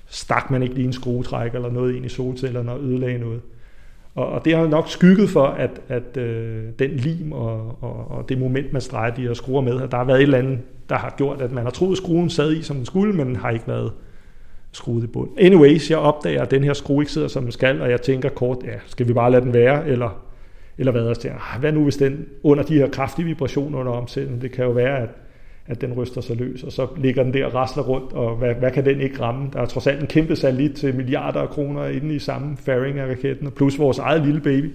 stak 0.06 0.52
man 0.52 0.64
ikke 0.64 0.76
lige 0.76 0.86
en 0.86 0.94
skruetrækker 0.94 1.58
eller 1.58 1.72
noget 1.72 1.96
ind 1.96 2.06
i 2.06 2.10
solcellerne 2.10 2.72
og 2.72 2.80
ødelagde 2.84 3.20
noget. 3.20 3.42
Og, 4.16 4.28
og 4.28 4.46
det 4.46 4.56
har 4.56 4.68
nok 4.68 4.90
skygget 4.90 5.30
for, 5.30 5.46
at, 5.46 5.82
at 5.90 6.18
øh, 6.18 6.64
den 6.80 6.90
lim 6.90 7.32
og, 7.32 7.78
og, 7.82 8.12
og 8.12 8.30
det 8.30 8.38
moment, 8.38 8.74
man 8.74 8.82
streger 8.82 9.16
de 9.16 9.22
her 9.22 9.34
skruer 9.34 9.62
med, 9.62 9.82
at 9.82 9.92
der 9.92 9.98
har 9.98 10.04
været 10.04 10.18
et 10.18 10.24
eller 10.24 10.38
andet, 10.38 10.60
der 10.90 10.96
har 10.96 11.14
gjort, 11.18 11.42
at 11.42 11.52
man 11.52 11.64
har 11.64 11.72
troet, 11.72 11.92
at 11.92 11.98
skruen 11.98 12.30
sad 12.30 12.54
i, 12.54 12.62
som 12.62 12.76
den 12.76 12.86
skulle, 12.86 13.14
men 13.14 13.36
har 13.36 13.50
ikke 13.50 13.68
været 13.68 13.92
skruet 14.72 15.04
i 15.04 15.08
bund. 15.08 15.30
Anyways, 15.38 15.92
jeg 15.92 15.98
opdager, 15.98 16.42
at 16.42 16.52
den 16.52 16.64
her 16.64 16.74
skrue 16.74 17.02
ikke 17.02 17.12
sidder, 17.12 17.28
som 17.28 17.44
den 17.44 17.52
skal, 17.52 17.82
og 17.82 17.90
jeg 17.90 18.02
tænker 18.02 18.30
kort, 18.30 18.58
ja, 18.64 18.80
skal 18.86 19.08
vi 19.08 19.14
bare 19.14 19.32
lade 19.32 19.42
den 19.42 19.54
være, 19.54 19.88
eller, 19.88 20.24
eller 20.78 20.92
hvad? 20.92 21.08
Jeg 21.08 21.18
tænker, 21.18 21.54
ah, 21.54 21.60
hvad 21.60 21.72
nu 21.72 21.84
hvis 21.84 21.98
den 21.98 22.26
under 22.44 22.64
de 22.64 22.74
her 22.74 22.90
kraftige 22.90 23.26
vibrationer 23.26 23.80
under 23.80 23.92
omsætningen, 23.92 24.42
det 24.42 24.52
kan 24.52 24.66
jo 24.66 24.72
være, 24.72 24.98
at 24.98 25.10
at 25.68 25.82
den 25.82 25.94
ryster 25.94 26.22
sig 26.22 26.36
løs, 26.36 26.64
og 26.64 26.72
så 26.72 26.88
ligger 26.98 27.24
den 27.24 27.34
der 27.34 27.46
og 27.46 27.54
rasler 27.54 27.84
rundt, 27.84 28.14
og 28.14 28.36
hvad, 28.36 28.56
hvad 28.56 28.72
kan 28.72 28.86
den 28.86 29.02
ikke 29.02 29.22
ramme? 29.22 29.50
Der 29.54 29.62
er 29.62 29.66
trods 29.66 29.88
alt 29.88 30.02
en 30.02 30.08
kæmpe 30.08 30.36
satellit 30.36 30.76
til 30.76 30.96
milliarder 30.96 31.40
af 31.40 31.50
kroner 31.50 31.86
inde 31.86 32.16
i 32.16 32.20
samme 32.20 32.58
fairing 32.58 33.00
af 33.00 33.10
raketten, 33.10 33.52
plus 33.52 33.80
vores 33.80 34.00
eget 34.00 34.26
lille 34.26 34.42
baby. 34.42 34.72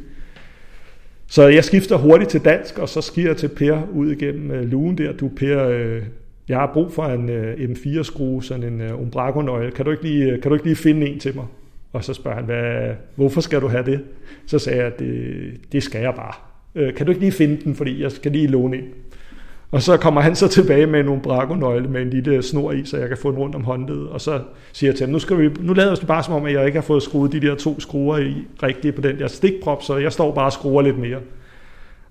Så 1.27 1.47
jeg 1.47 1.65
skifter 1.65 1.97
hurtigt 1.97 2.31
til 2.31 2.45
dansk, 2.45 2.79
og 2.79 2.89
så 2.89 3.01
skier 3.01 3.27
jeg 3.27 3.37
til 3.37 3.49
Per 3.49 3.79
ud 3.95 4.11
igennem 4.11 4.51
øh, 4.51 4.65
lugen 4.65 4.99
der. 4.99 5.13
Du 5.13 5.29
Per, 5.37 5.69
øh, 5.69 6.03
jeg 6.49 6.59
har 6.59 6.71
brug 6.73 6.93
for 6.93 7.05
en 7.05 7.29
øh, 7.29 7.55
M4-skrue, 7.55 8.45
sådan 8.45 8.65
en 8.65 8.81
øh, 8.81 9.01
Umbraco-nøgle. 9.01 9.71
Kan 9.71 9.85
du, 9.85 9.91
ikke 9.91 10.03
lige, 10.03 10.25
øh, 10.25 10.41
kan 10.41 10.49
du 10.49 10.55
ikke 10.55 10.67
lige 10.67 10.77
finde 10.77 11.07
en 11.07 11.19
til 11.19 11.35
mig? 11.37 11.45
Og 11.93 12.05
så 12.05 12.15
spørger 12.15 12.37
han, 12.37 12.45
Hvad, 12.45 12.95
hvorfor 13.15 13.41
skal 13.41 13.61
du 13.61 13.69
have 13.69 13.85
det? 13.85 14.01
Så 14.47 14.59
sagde 14.59 14.83
jeg, 14.83 14.99
det, 14.99 15.73
det 15.73 15.83
skal 15.83 16.01
jeg 16.01 16.15
bare. 16.15 16.33
Øh, 16.75 16.95
kan 16.95 17.07
du 17.07 17.13
ikke 17.13 17.21
lige 17.21 17.33
finde 17.33 17.59
den, 17.65 17.75
fordi 17.75 18.03
jeg 18.03 18.13
skal 18.13 18.33
lige 18.33 18.47
låne 18.47 18.77
en? 18.77 18.85
Og 19.71 19.83
så 19.83 19.97
kommer 19.97 20.21
han 20.21 20.35
så 20.35 20.49
tilbage 20.49 20.87
med 20.87 21.03
nogle 21.03 21.23
brakonøgle 21.23 21.89
med 21.89 22.03
en 22.03 22.11
lille 22.11 22.43
snor 22.43 22.73
i, 22.73 22.85
så 22.85 22.97
jeg 22.97 23.09
kan 23.09 23.17
få 23.17 23.31
den 23.31 23.39
rundt 23.39 23.55
om 23.55 23.65
håndledet. 23.65 24.09
Og 24.09 24.21
så 24.21 24.41
siger 24.73 24.91
jeg 24.91 24.97
til 24.97 25.07
ham, 25.07 25.13
nu, 25.13 25.19
skal 25.19 25.39
vi, 25.39 25.51
nu 25.61 25.73
lader 25.73 26.01
vi 26.01 26.07
bare 26.07 26.23
som 26.23 26.35
om, 26.35 26.45
at 26.45 26.53
jeg 26.53 26.67
ikke 26.67 26.79
har 26.79 26.83
fået 26.83 27.03
skruet 27.03 27.33
de 27.33 27.41
der 27.41 27.55
to 27.55 27.81
skruer 27.81 28.19
i 28.19 28.35
rigtigt 28.63 28.95
på 28.95 29.03
den 29.03 29.19
der 29.19 29.27
stikprop, 29.27 29.83
så 29.83 29.97
jeg 29.97 30.13
står 30.13 30.35
bare 30.35 30.47
og 30.47 30.53
skruer 30.53 30.83
lidt 30.83 30.99
mere. 30.99 31.19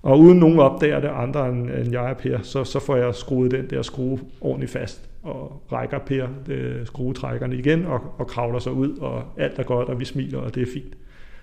Og 0.02 0.20
uden 0.20 0.38
nogen 0.38 0.58
opdager 0.58 1.00
det 1.00 1.08
andre 1.08 1.48
end, 1.48 1.70
end 1.70 1.92
jeg 1.92 2.00
og 2.00 2.16
Per, 2.16 2.38
så, 2.42 2.64
så 2.64 2.80
får 2.80 2.96
jeg 2.96 3.14
skruet 3.14 3.50
den 3.50 3.70
der 3.70 3.82
skrue 3.82 4.18
ordentligt 4.40 4.72
fast 4.72 5.08
og 5.22 5.62
rækker 5.72 5.98
Per 5.98 6.26
det, 6.46 6.82
skruetrækkerne 6.84 7.56
igen 7.56 7.86
og, 7.86 8.00
og 8.18 8.26
kravler 8.26 8.58
sig 8.58 8.72
ud, 8.72 8.96
og 9.00 9.22
alt 9.36 9.58
er 9.58 9.62
godt, 9.62 9.88
og 9.88 10.00
vi 10.00 10.04
smiler, 10.04 10.38
og 10.38 10.54
det 10.54 10.62
er 10.62 10.66
fint. 10.74 10.94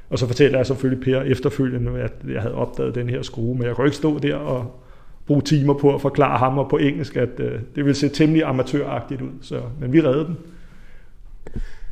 Og 0.09 0.19
så 0.19 0.27
fortæller 0.27 0.59
jeg 0.59 0.65
selvfølgelig 0.65 1.03
Per 1.03 1.21
efterfølgende, 1.21 1.99
at 1.99 2.13
jeg 2.33 2.41
havde 2.41 2.55
opdaget 2.55 2.95
den 2.95 3.09
her 3.09 3.21
skrue, 3.21 3.55
men 3.55 3.63
jeg 3.63 3.75
kunne 3.75 3.87
ikke 3.87 3.97
stå 3.97 4.19
der 4.19 4.35
og 4.35 4.81
bruge 5.27 5.41
timer 5.41 5.73
på 5.73 5.95
at 5.95 6.01
forklare 6.01 6.37
ham 6.37 6.57
og 6.57 6.69
på 6.69 6.77
engelsk, 6.77 7.17
at 7.17 7.39
øh, 7.39 7.51
det 7.75 7.85
ville 7.85 7.93
se 7.93 8.09
temmelig 8.09 8.43
amatøragtigt 8.43 9.21
ud. 9.21 9.31
Så, 9.41 9.61
men 9.79 9.93
vi 9.93 10.01
redde 10.01 10.25
den. 10.25 10.37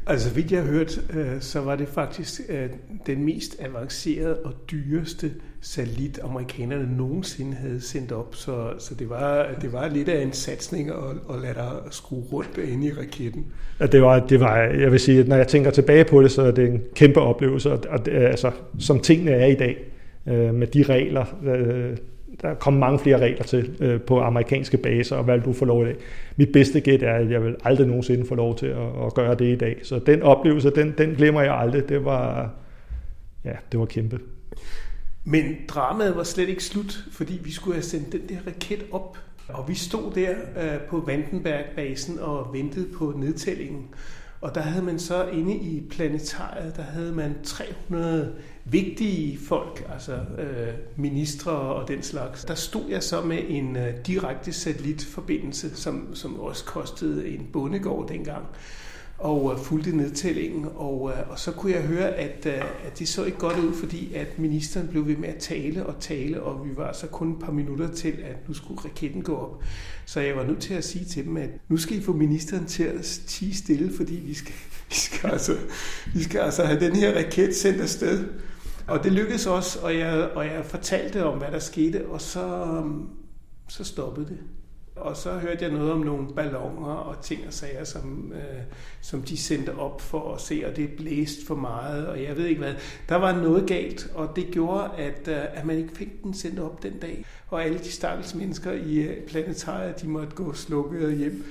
Altså, 0.08 0.34
vidt 0.34 0.52
jeg 0.52 0.62
har 0.62 0.72
hørt, 0.72 1.02
øh, 1.14 1.26
så 1.40 1.62
var 1.62 1.76
det 1.76 1.88
faktisk 1.88 2.42
øh, 2.50 2.70
den 3.06 3.26
mest 3.26 3.56
avancerede 3.60 4.38
og 4.38 4.54
dyreste 4.72 5.32
satellit, 5.62 6.20
amerikanerne 6.24 6.98
nogensinde 6.98 7.56
havde 7.56 7.82
sendt 7.82 8.12
op. 8.12 8.36
Så, 8.36 8.70
så 8.80 8.96
det, 8.96 9.10
var, 9.10 9.48
det 9.62 9.74
var 9.74 9.88
lidt 9.88 10.10
af 10.10 10.22
en 10.22 10.34
satsning 10.34 10.90
at, 10.90 11.36
at 11.36 11.42
lade 11.42 11.54
dig 11.54 11.72
skrue 11.92 12.24
rundt 12.32 12.58
inde 12.58 12.88
i 12.88 12.92
raketten. 12.92 13.46
Ja, 13.80 13.86
det 13.86 14.02
var, 14.02 14.20
det 14.20 14.40
var, 14.40 14.58
jeg 14.58 14.92
vil 14.92 15.00
sige, 15.00 15.20
at 15.20 15.28
når 15.28 15.36
jeg 15.36 15.48
tænker 15.48 15.72
tilbage 15.72 16.06
på 16.06 16.22
det, 16.22 16.32
så 16.32 16.42
er 16.42 16.52
det 16.52 16.70
en 16.70 16.82
kæmpe 16.96 17.20
oplevelse. 17.20 17.72
Og 17.72 18.06
det, 18.06 18.12
altså, 18.12 18.52
som 18.80 19.00
tingene 19.00 19.32
er 19.32 19.46
i 19.46 19.56
dag, 19.56 19.78
øh, 20.28 20.54
med 20.54 20.68
de 20.68 20.84
regler, 20.84 21.26
der 22.42 22.54
kommer 22.54 22.80
mange 22.80 23.00
flere 23.00 23.18
regler 23.18 23.44
til 23.44 23.78
øh, 23.80 24.02
på 24.02 24.22
amerikanske 24.22 24.78
baser, 24.78 25.16
og 25.16 25.24
hvad 25.24 25.40
du 25.40 25.54
får 25.54 25.66
lov 25.66 25.82
i 25.82 25.86
dag. 25.86 25.96
Mit 26.36 26.52
bedste 26.52 26.80
gæt 26.82 27.04
er, 27.04 27.14
at 27.14 27.32
jeg 27.32 27.44
vil 27.44 27.56
aldrig 27.64 27.88
nogensinde 27.88 28.26
få 28.26 28.36
lov 28.36 28.58
til 28.58 28.66
at, 28.66 29.06
at 29.06 29.14
gøre 29.14 29.36
det 29.36 29.46
i 29.46 29.56
dag. 29.56 29.80
Så 29.84 30.00
den 30.00 30.22
oplevelse, 30.22 30.70
den, 30.70 30.94
den 30.98 31.16
glemmer 31.16 31.42
jeg 31.42 31.54
aldrig. 31.54 31.90
Det 31.90 32.06
var, 32.06 32.52
ja, 33.46 33.54
det 33.72 33.80
var 33.80 33.86
kæmpe. 33.86 34.20
Men 35.24 35.56
dramaet 35.68 36.16
var 36.16 36.24
slet 36.24 36.50
ikke 36.50 36.64
slut, 36.64 37.06
fordi 37.12 37.40
vi 37.44 37.52
skulle 37.52 37.76
have 37.76 37.84
sendt 37.84 38.12
den 38.12 38.22
der 38.30 38.38
raket 38.48 38.86
op. 38.92 39.18
Og 39.50 39.70
vi 39.70 39.76
stod 39.76 40.12
der 40.16 40.30
øh, 40.64 40.82
på 40.90 41.04
Vandenberg-basen 41.08 42.20
og 42.20 42.54
ventede 42.54 42.88
på 42.98 43.14
nedtællingen. 43.18 43.88
Og 44.42 44.56
der 44.56 44.62
havde 44.62 44.86
man 44.86 45.00
så 45.00 45.28
inde 45.28 45.56
i 45.56 45.84
planetariet, 45.90 46.76
der 46.76 46.84
havde 46.84 47.12
man 47.12 47.36
300 47.44 48.34
vigtige 48.66 49.38
folk, 49.38 49.88
altså 49.94 50.14
øh, 50.14 50.74
ministre 50.96 51.52
og 51.52 51.88
den 51.88 52.04
slags. 52.04 52.46
Der 52.46 52.56
stod 52.56 52.90
jeg 52.90 53.04
så 53.04 53.22
med 53.22 53.40
en 53.48 53.76
øh, 53.76 53.94
direkte 54.08 54.54
satellitforbindelse, 54.54 55.76
som, 55.76 56.16
som 56.16 56.40
også 56.40 56.66
kostede 56.66 57.28
en 57.28 57.48
bondegård 57.54 58.08
dengang 58.08 58.46
og 59.24 59.54
øh, 59.54 59.60
fulgte 59.60 59.98
nedtællingen, 59.98 60.68
og, 60.76 61.12
øh, 61.12 61.30
og 61.30 61.40
så 61.40 61.52
kunne 61.52 61.72
jeg 61.72 61.82
høre, 61.82 62.08
at, 62.10 62.46
øh, 62.46 62.62
at 62.86 63.00
det 63.00 63.08
så 63.08 63.24
ikke 63.24 63.38
godt 63.38 63.60
ud, 63.60 63.74
fordi 63.74 64.14
at 64.14 64.40
ministeren 64.40 64.88
blev 64.88 65.08
ved 65.08 65.18
med 65.18 65.30
at 65.30 65.38
tale 65.38 65.86
og 65.86 65.96
tale, 66.00 66.44
og 66.44 66.70
vi 66.70 66.78
var 66.78 66.94
så 66.94 67.08
kun 67.08 67.32
et 67.32 67.40
par 67.40 67.52
minutter 67.52 67.94
til, 67.94 68.08
at 68.24 68.48
nu 68.48 68.54
skulle 68.54 68.82
raketten 68.82 69.22
gå 69.22 69.36
op. 69.36 69.64
Så 70.06 70.20
jeg 70.20 70.36
var 70.36 70.44
nødt 70.44 70.60
til 70.60 70.74
at 70.74 70.84
sige 70.84 71.06
til 71.06 71.26
dem, 71.26 71.38
at 71.38 71.50
nu 71.70 71.78
skal 71.78 71.98
I 71.98 72.02
få 72.02 72.14
ministeren 72.14 72.66
til 72.66 72.84
at 72.84 73.22
tige 73.28 73.56
stille, 73.56 73.94
fordi 73.96 74.16
vi 74.16 74.34
skal, 74.34 74.54
vi 74.90 74.96
skal, 74.96 75.30
altså, 75.30 75.58
vi 76.14 76.24
skal 76.24 76.40
altså 76.40 76.64
have 76.64 76.80
den 76.80 76.96
her 76.96 77.18
raket 77.18 77.56
sendt 77.56 77.82
afsted. 77.82 78.26
Og 78.88 79.04
det 79.04 79.12
lykkedes 79.12 79.48
også, 79.48 79.80
og 79.80 79.98
jeg, 79.98 80.30
og 80.36 80.46
jeg 80.46 80.66
fortalte 80.66 81.26
om, 81.26 81.38
hvad 81.38 81.52
der 81.52 81.60
skete, 81.60 82.06
og 82.06 82.22
så, 82.22 82.46
øhm, 82.46 83.10
så 83.70 83.84
stoppede 83.84 84.26
det. 84.26 84.40
Og 84.96 85.18
så 85.18 85.32
hørte 85.32 85.64
jeg 85.64 85.72
noget 85.72 85.92
om 85.92 86.00
nogle 86.00 86.28
ballonger 86.36 86.94
og 86.94 87.24
ting 87.24 87.48
og 87.48 87.54
sager, 87.54 87.84
som, 87.84 88.32
øh, 88.36 88.62
som 89.02 89.22
de 89.22 89.38
sendte 89.38 89.76
op 89.76 90.02
for 90.02 90.34
at 90.34 90.42
se, 90.42 90.64
og 90.68 90.76
det 90.76 90.90
blæste 90.98 91.46
for 91.46 91.56
meget, 91.56 92.08
og 92.08 92.24
jeg 92.24 92.38
ved 92.38 92.46
ikke 92.46 92.62
hvad. 92.62 92.74
Der 93.10 93.16
var 93.16 93.42
noget 93.42 93.68
galt, 93.68 94.12
og 94.16 94.36
det 94.36 94.48
gjorde, 94.52 94.90
at, 94.98 95.28
øh, 95.28 95.60
at 95.60 95.66
man 95.66 95.78
ikke 95.78 95.96
fik 95.96 96.24
den 96.24 96.34
sendt 96.34 96.60
op 96.60 96.84
den 96.84 97.00
dag. 97.00 97.26
Og 97.48 97.64
alle 97.64 97.78
de 97.78 97.92
stakkels 97.92 98.36
mennesker 98.36 98.72
i 98.72 98.96
øh, 98.96 99.28
planetariet, 99.28 100.02
de 100.02 100.08
måtte 100.08 100.36
gå 100.36 100.54
slukket 100.54 101.18
hjem. 101.18 101.46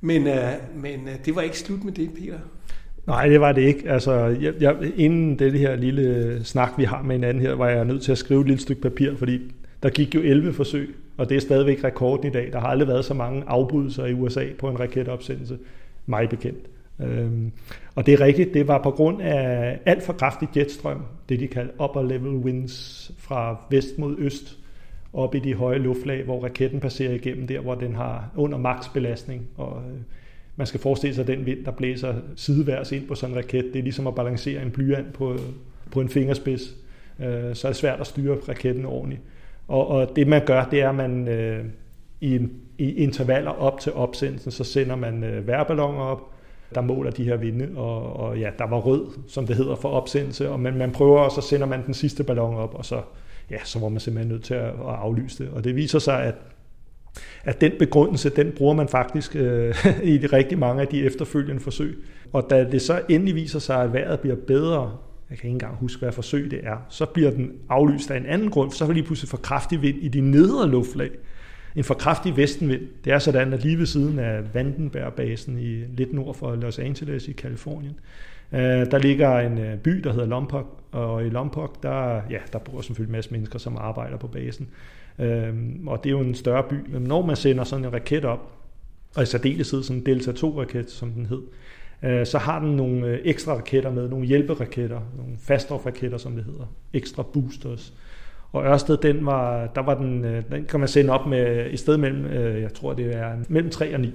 Men, 0.00 0.26
øh, 0.26 0.52
men 0.74 1.08
øh, 1.08 1.24
det 1.24 1.34
var 1.34 1.42
ikke 1.42 1.58
slut 1.58 1.84
med 1.84 1.92
det, 1.92 2.14
Peter. 2.14 2.38
Nej, 3.06 3.28
det 3.28 3.40
var 3.40 3.52
det 3.52 3.62
ikke. 3.62 3.90
Altså, 3.90 4.12
jeg, 4.14 4.54
jeg, 4.60 4.76
inden 4.96 5.38
det 5.38 5.58
her 5.58 5.76
lille 5.76 6.38
snak, 6.44 6.70
vi 6.76 6.84
har 6.84 7.02
med 7.02 7.16
hinanden 7.16 7.42
her, 7.42 7.54
var 7.54 7.68
jeg 7.68 7.84
nødt 7.84 8.02
til 8.02 8.12
at 8.12 8.18
skrive 8.18 8.40
et 8.40 8.46
lille 8.46 8.60
stykke 8.60 8.82
papir, 8.82 9.16
fordi 9.16 9.40
der 9.82 9.90
gik 9.90 10.14
jo 10.14 10.20
11 10.20 10.52
forsøg, 10.52 10.94
og 11.16 11.28
det 11.28 11.36
er 11.36 11.40
stadigvæk 11.40 11.84
rekorden 11.84 12.26
i 12.26 12.30
dag. 12.30 12.52
Der 12.52 12.60
har 12.60 12.68
aldrig 12.68 12.88
været 12.88 13.04
så 13.04 13.14
mange 13.14 13.42
afbrydelser 13.46 14.06
i 14.06 14.12
USA 14.12 14.44
på 14.58 14.68
en 14.68 14.80
raketopsendelse, 14.80 15.58
mig 16.06 16.28
bekendt. 16.28 16.66
Øhm, 17.00 17.52
og 17.94 18.06
det 18.06 18.14
er 18.14 18.20
rigtigt, 18.20 18.54
det 18.54 18.68
var 18.68 18.82
på 18.82 18.90
grund 18.90 19.22
af 19.22 19.78
alt 19.86 20.02
for 20.02 20.12
kraftig 20.12 20.48
jetstrøm, 20.56 21.02
det 21.28 21.40
de 21.40 21.48
kalder 21.48 21.84
upper 21.84 22.02
level 22.02 22.36
winds 22.36 23.10
fra 23.18 23.56
vest 23.70 23.98
mod 23.98 24.16
øst, 24.18 24.56
op 25.12 25.34
i 25.34 25.38
de 25.38 25.54
høje 25.54 25.78
luftlag, 25.78 26.24
hvor 26.24 26.44
raketten 26.44 26.80
passerer 26.80 27.12
igennem 27.12 27.46
der, 27.46 27.60
hvor 27.60 27.74
den 27.74 27.94
har 27.94 28.30
under 28.36 28.58
maksbelastning. 28.58 29.48
Og 29.56 29.82
øh, 29.90 30.00
man 30.60 30.66
skal 30.66 30.80
forestille 30.80 31.14
sig, 31.14 31.26
den 31.26 31.46
vind, 31.46 31.64
der 31.64 31.70
blæser 31.70 32.14
sideværs 32.36 32.92
ind 32.92 33.08
på 33.08 33.14
sådan 33.14 33.34
en 33.34 33.38
raket, 33.38 33.64
det 33.72 33.78
er 33.78 33.82
ligesom 33.82 34.06
at 34.06 34.14
balancere 34.14 34.62
en 34.62 34.70
blyant 34.70 35.12
på, 35.12 35.36
på 35.90 36.00
en 36.00 36.08
fingerspids. 36.08 36.62
Øh, 37.20 37.54
så 37.54 37.68
er 37.68 37.72
det 37.72 37.76
svært 37.76 38.00
at 38.00 38.06
styre 38.06 38.36
raketten 38.48 38.84
ordentligt. 38.84 39.20
Og, 39.68 39.88
og 39.88 40.16
det 40.16 40.26
man 40.26 40.44
gør, 40.44 40.64
det 40.64 40.80
er, 40.80 40.88
at 40.88 40.94
man 40.94 41.28
øh, 41.28 41.64
i, 42.20 42.40
i 42.78 42.94
intervaller 42.94 43.50
op 43.50 43.80
til 43.80 43.92
opsendelsen, 43.92 44.50
så 44.50 44.64
sender 44.64 44.96
man 44.96 45.24
øh, 45.24 45.46
vejrballoner 45.46 46.00
op, 46.00 46.32
der 46.74 46.80
måler 46.80 47.10
de 47.10 47.24
her 47.24 47.36
vinde, 47.36 47.68
og, 47.76 48.16
og 48.16 48.38
ja, 48.38 48.50
der 48.58 48.66
var 48.66 48.78
rød, 48.78 49.06
som 49.28 49.46
det 49.46 49.56
hedder, 49.56 49.76
for 49.76 49.88
opsendelse, 49.88 50.50
og 50.50 50.60
man, 50.60 50.76
man 50.76 50.92
prøver, 50.92 51.18
og 51.20 51.32
så 51.32 51.40
sender 51.40 51.66
man 51.66 51.86
den 51.86 51.94
sidste 51.94 52.24
ballon 52.24 52.54
op, 52.54 52.74
og 52.74 52.84
så, 52.84 53.00
ja, 53.50 53.58
så 53.64 53.78
var 53.78 53.88
man 53.88 54.00
simpelthen 54.00 54.32
nødt 54.32 54.44
til 54.44 54.54
at, 54.54 54.68
at 54.68 54.74
aflyse 54.86 55.44
det. 55.44 55.52
Og 55.52 55.64
det 55.64 55.76
viser 55.76 55.98
sig, 55.98 56.22
at, 56.22 56.34
at 57.44 57.60
den 57.60 57.72
begrundelse, 57.78 58.30
den 58.30 58.52
bruger 58.56 58.74
man 58.74 58.88
faktisk 58.88 59.36
øh, 59.36 59.86
i 60.02 60.18
de 60.18 60.26
rigtig 60.26 60.58
mange 60.58 60.82
af 60.82 60.88
de 60.88 61.04
efterfølgende 61.04 61.60
forsøg. 61.60 61.98
Og 62.32 62.46
da 62.50 62.64
det 62.72 62.82
så 62.82 63.02
endelig 63.08 63.34
viser 63.34 63.58
sig, 63.58 63.82
at 63.82 63.92
vejret 63.92 64.20
bliver 64.20 64.36
bedre 64.46 64.90
jeg 65.30 65.38
kan 65.38 65.48
ikke 65.48 65.54
engang 65.54 65.76
huske, 65.76 65.98
hvad 65.98 66.12
forsøg 66.12 66.50
det 66.50 66.60
er, 66.62 66.76
så 66.88 67.06
bliver 67.06 67.30
den 67.30 67.52
aflyst 67.68 68.10
af 68.10 68.16
en 68.16 68.26
anden 68.26 68.50
grund, 68.50 68.72
så 68.72 68.86
vil 68.86 68.94
lige 68.94 69.04
pludselig 69.04 69.28
for 69.28 69.36
kraftig 69.36 69.82
vind 69.82 69.98
i 69.98 70.08
de 70.08 70.20
nedre 70.20 70.68
luftlag. 70.68 71.10
En 71.76 71.84
for 71.84 71.94
kraftig 71.94 72.36
vestenvind. 72.36 72.82
Det 73.04 73.12
er 73.12 73.18
sådan, 73.18 73.52
at 73.52 73.62
lige 73.62 73.78
ved 73.78 73.86
siden 73.86 74.18
af 74.18 74.54
Vandenberg-basen 74.54 75.58
i 75.58 75.84
lidt 75.96 76.12
nord 76.12 76.34
for 76.34 76.54
Los 76.54 76.78
Angeles 76.78 77.28
i 77.28 77.32
Kalifornien, 77.32 78.00
øh, 78.52 78.60
der 78.60 78.98
ligger 78.98 79.38
en 79.38 79.58
øh, 79.58 79.78
by, 79.78 79.90
der 79.90 80.12
hedder 80.12 80.26
Lompoc, 80.26 80.66
og 80.92 81.26
i 81.26 81.28
Lompoc, 81.28 81.70
der, 81.82 82.20
ja, 82.30 82.38
der 82.52 82.58
bor 82.58 82.80
selvfølgelig 82.80 83.10
en 83.10 83.16
masse 83.16 83.30
mennesker, 83.30 83.58
som 83.58 83.76
arbejder 83.76 84.16
på 84.16 84.26
basen. 84.26 84.68
Øhm, 85.18 85.88
og 85.88 86.04
det 86.04 86.10
er 86.10 86.14
jo 86.14 86.20
en 86.20 86.34
større 86.34 86.62
by. 86.70 86.74
Men 86.88 87.02
når 87.02 87.26
man 87.26 87.36
sender 87.36 87.64
sådan 87.64 87.84
en 87.84 87.92
raket 87.92 88.24
op, 88.24 88.52
og 89.16 89.22
i 89.22 89.26
særdeleshed 89.26 89.82
sådan 89.82 90.00
en 90.00 90.06
Delta 90.06 90.30
2-raket, 90.30 90.90
som 90.90 91.10
den 91.10 91.26
hed, 91.26 91.42
Øh, 92.02 92.26
så 92.26 92.38
har 92.38 92.58
den 92.58 92.76
nogle 92.76 93.06
øh, 93.06 93.18
ekstra 93.24 93.54
raketter 93.54 93.90
med, 93.90 94.08
nogle 94.08 94.26
hjælperaketter, 94.26 95.00
nogle 95.16 95.36
raketter 95.86 96.18
som 96.18 96.34
det 96.34 96.44
hedder, 96.44 96.72
ekstra 96.92 97.22
boosters. 97.22 97.92
Og 98.52 98.64
Ørsted, 98.64 98.96
den 98.96 99.26
var, 99.26 99.66
der 99.66 99.80
var 99.80 99.94
den, 99.94 100.24
øh, 100.24 100.42
den 100.52 100.64
kan 100.64 100.80
man 100.80 100.88
sende 100.88 101.12
op 101.12 101.26
med 101.26 101.70
i 101.70 101.76
sted 101.76 101.96
mellem, 101.96 102.24
øh, 102.24 102.62
jeg 102.62 102.74
tror 102.74 102.92
det 102.92 103.16
er 103.16 103.32
mellem 103.48 103.70
3 103.70 103.94
og 103.94 104.00
9. 104.00 104.12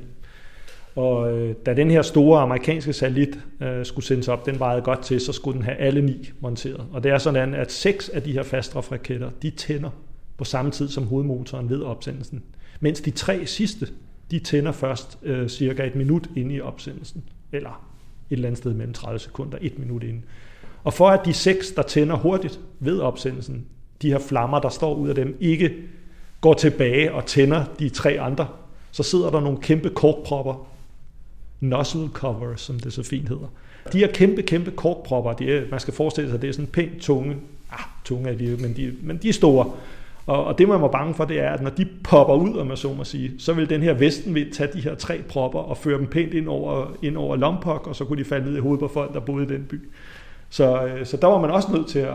Og 0.96 1.32
da 1.66 1.74
den 1.74 1.92
her 1.92 2.02
store 2.02 2.42
amerikanske 2.42 2.94
satellit 2.94 3.40
skulle 3.84 4.06
sendes 4.06 4.28
op, 4.28 4.46
den 4.46 4.60
vejede 4.60 4.82
godt 4.82 5.02
til, 5.02 5.20
så 5.20 5.34
skulle 5.34 5.56
den 5.56 5.66
have 5.66 5.78
alle 5.78 6.02
ni 6.02 6.32
monteret. 6.40 6.86
Og 6.92 7.04
det 7.04 7.12
er 7.12 7.18
sådan, 7.18 7.54
at 7.54 7.72
seks 7.72 8.10
af 8.10 8.24
de 8.24 8.32
her 8.32 8.44
raketter, 8.92 9.30
de 9.42 9.50
tænder 9.50 9.90
på 10.38 10.44
samme 10.44 10.72
tid 10.72 10.90
som 10.90 11.08
hovedmotoren 11.08 11.70
ved 11.70 11.82
opsendelsen. 11.82 12.44
Mens 12.80 13.02
de 13.02 13.12
tre 13.12 13.46
sidste, 13.46 13.88
de 14.32 14.40
tænder 14.40 14.72
først 14.72 15.18
øh, 15.24 15.50
cirka 15.50 15.86
et 15.88 15.96
minut 15.96 16.30
inde 16.36 16.56
i 16.56 16.62
opsendelsen 16.62 17.24
eller 17.52 17.70
et 18.30 18.36
eller 18.36 18.48
andet 18.48 18.58
sted 18.58 18.74
mellem 18.74 18.94
30 18.94 19.20
sekunder, 19.20 19.58
et 19.62 19.80
minut 19.80 20.04
inden. 20.04 20.24
Og 20.84 20.94
for 20.94 21.10
at 21.10 21.26
de 21.26 21.34
seks, 21.34 21.72
der 21.72 21.82
tænder 21.82 22.16
hurtigt 22.16 22.60
ved 22.80 23.00
opsendelsen, 23.00 23.66
de 24.02 24.12
her 24.12 24.20
flammer, 24.20 24.60
der 24.60 24.70
står 24.70 24.96
ud 24.96 25.10
af 25.10 25.16
dem, 25.16 25.38
ikke 25.40 25.74
går 26.42 26.54
tilbage 26.54 27.14
og 27.14 27.26
tænder 27.26 27.66
de 27.80 27.90
tre 27.90 28.20
andre, 28.20 28.48
så 28.92 29.04
sidder 29.04 29.30
der 29.30 29.40
nogle 29.40 29.58
kæmpe 29.62 29.90
korkpropper, 29.90 30.68
nozzle 31.60 32.10
covers, 32.14 32.62
som 32.62 32.80
det 32.80 32.94
så 32.94 33.04
fint 33.04 33.30
hedder. 33.30 33.48
De 33.94 33.98
her 33.98 34.12
kæmpe, 34.12 34.42
kæmpe 34.42 34.72
korkpropper, 34.72 35.34
de 35.34 35.52
er, 35.52 35.64
man 35.72 35.80
skal 35.80 35.94
forestille 35.94 36.30
sig, 36.30 36.42
det 36.42 36.50
er 36.50 36.54
sådan 36.54 36.68
pænt 36.68 37.02
tunge, 37.02 37.36
ah, 37.72 37.80
tunge 38.06 38.30
er 38.30 38.38
de, 38.38 38.58
men 38.60 38.76
de, 38.76 38.94
men 39.02 39.18
de 39.18 39.30
er 39.30 39.34
store. 39.34 39.72
Og, 40.26 40.44
og 40.44 40.58
det 40.58 40.68
man 40.68 40.82
var 40.82 40.88
bange 40.88 41.14
for, 41.14 41.26
det 41.26 41.40
er, 41.40 41.50
at 41.50 41.62
når 41.62 41.70
de 41.70 41.88
popper 42.04 42.36
ud, 42.36 42.58
om 42.58 42.68
man 42.68 42.78
så 42.78 42.94
må 42.94 43.04
sige, 43.04 43.32
så 43.40 43.54
vil 43.54 43.70
den 43.70 43.82
her 43.82 43.94
vestenvind 43.94 44.52
tage 44.52 44.70
de 44.74 44.82
her 44.82 44.96
tre 44.96 45.22
propper 45.30 45.60
og 45.60 45.78
føre 45.78 45.98
dem 45.98 46.08
pænt 46.08 46.34
ind 46.34 46.48
over, 46.48 46.86
ind 47.02 47.18
over 47.18 47.36
Lompok, 47.36 47.88
og 47.88 47.96
så 47.96 48.06
kunne 48.06 48.20
de 48.20 48.26
falde 48.26 48.46
ned 48.46 48.58
i 48.58 48.60
hovedet 48.60 48.80
på 48.80 48.88
folk, 48.88 49.14
der 49.14 49.20
boede 49.20 49.46
i 49.46 49.48
den 49.48 49.66
by. 49.70 49.90
Så, 50.50 50.86
øh, 50.86 51.06
så 51.06 51.18
der 51.18 51.28
var 51.28 51.42
man 51.42 51.52
også 51.52 51.72
nødt 51.72 51.88
til 51.88 52.00
at, 52.00 52.10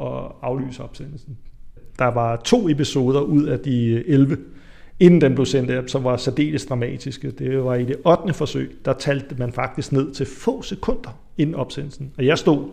at 0.00 0.32
aflyse 0.42 0.82
opsendelsen. 0.82 1.38
Der 1.98 2.04
var 2.04 2.36
to 2.36 2.68
episoder 2.68 3.20
ud 3.20 3.44
af 3.44 3.58
de 3.58 4.08
11, 4.08 4.38
inden 5.00 5.20
den 5.20 5.34
blev 5.34 5.46
sendt 5.46 5.70
op, 5.70 5.88
som 5.88 6.04
var 6.04 6.16
særdeles 6.16 6.66
dramatiske. 6.66 7.30
Det 7.30 7.64
var 7.64 7.74
i 7.74 7.84
det 7.84 7.96
8. 8.04 8.32
forsøg, 8.34 8.76
der 8.84 8.92
talte 8.92 9.34
man 9.38 9.52
faktisk 9.52 9.92
ned 9.92 10.12
til 10.12 10.26
få 10.26 10.62
sekunder 10.62 11.18
inden 11.38 11.54
opsendelsen. 11.54 12.12
Og 12.18 12.26
jeg 12.26 12.38
stod 12.38 12.68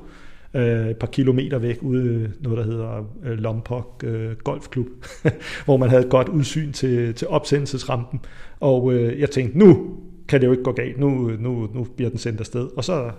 øh, 0.54 0.90
et 0.90 0.98
par 0.98 1.08
kilometer 1.08 1.58
væk 1.58 1.78
ude 1.82 2.32
noget, 2.40 2.58
der 2.58 2.64
hedder 2.64 3.06
øh, 3.24 3.38
Lompok 3.38 4.04
øh, 4.08 4.32
Golfklub, 4.36 4.88
hvor 5.66 5.78
man 5.78 5.90
havde 5.90 6.04
et 6.04 6.10
godt 6.10 6.30
udsyn 6.30 6.72
til, 6.72 7.14
til 7.14 7.28
opsendelsesrampen. 7.28 8.20
Og 8.60 8.94
øh, 8.94 9.20
jeg 9.20 9.30
tænkte, 9.30 9.60
nu 9.60 9.98
kan 10.28 10.42
det 10.42 10.48
jo 10.48 10.52
ikke 10.52 10.64
gå 10.64 10.72
galt. 10.72 11.00
Nu, 11.00 11.32
nu, 11.40 11.70
nu 11.74 11.84
bliver 11.96 12.10
den 12.10 12.20
sendt 12.20 12.40
afsted. 12.40 12.70
Og 12.78 12.84
så 12.84 13.12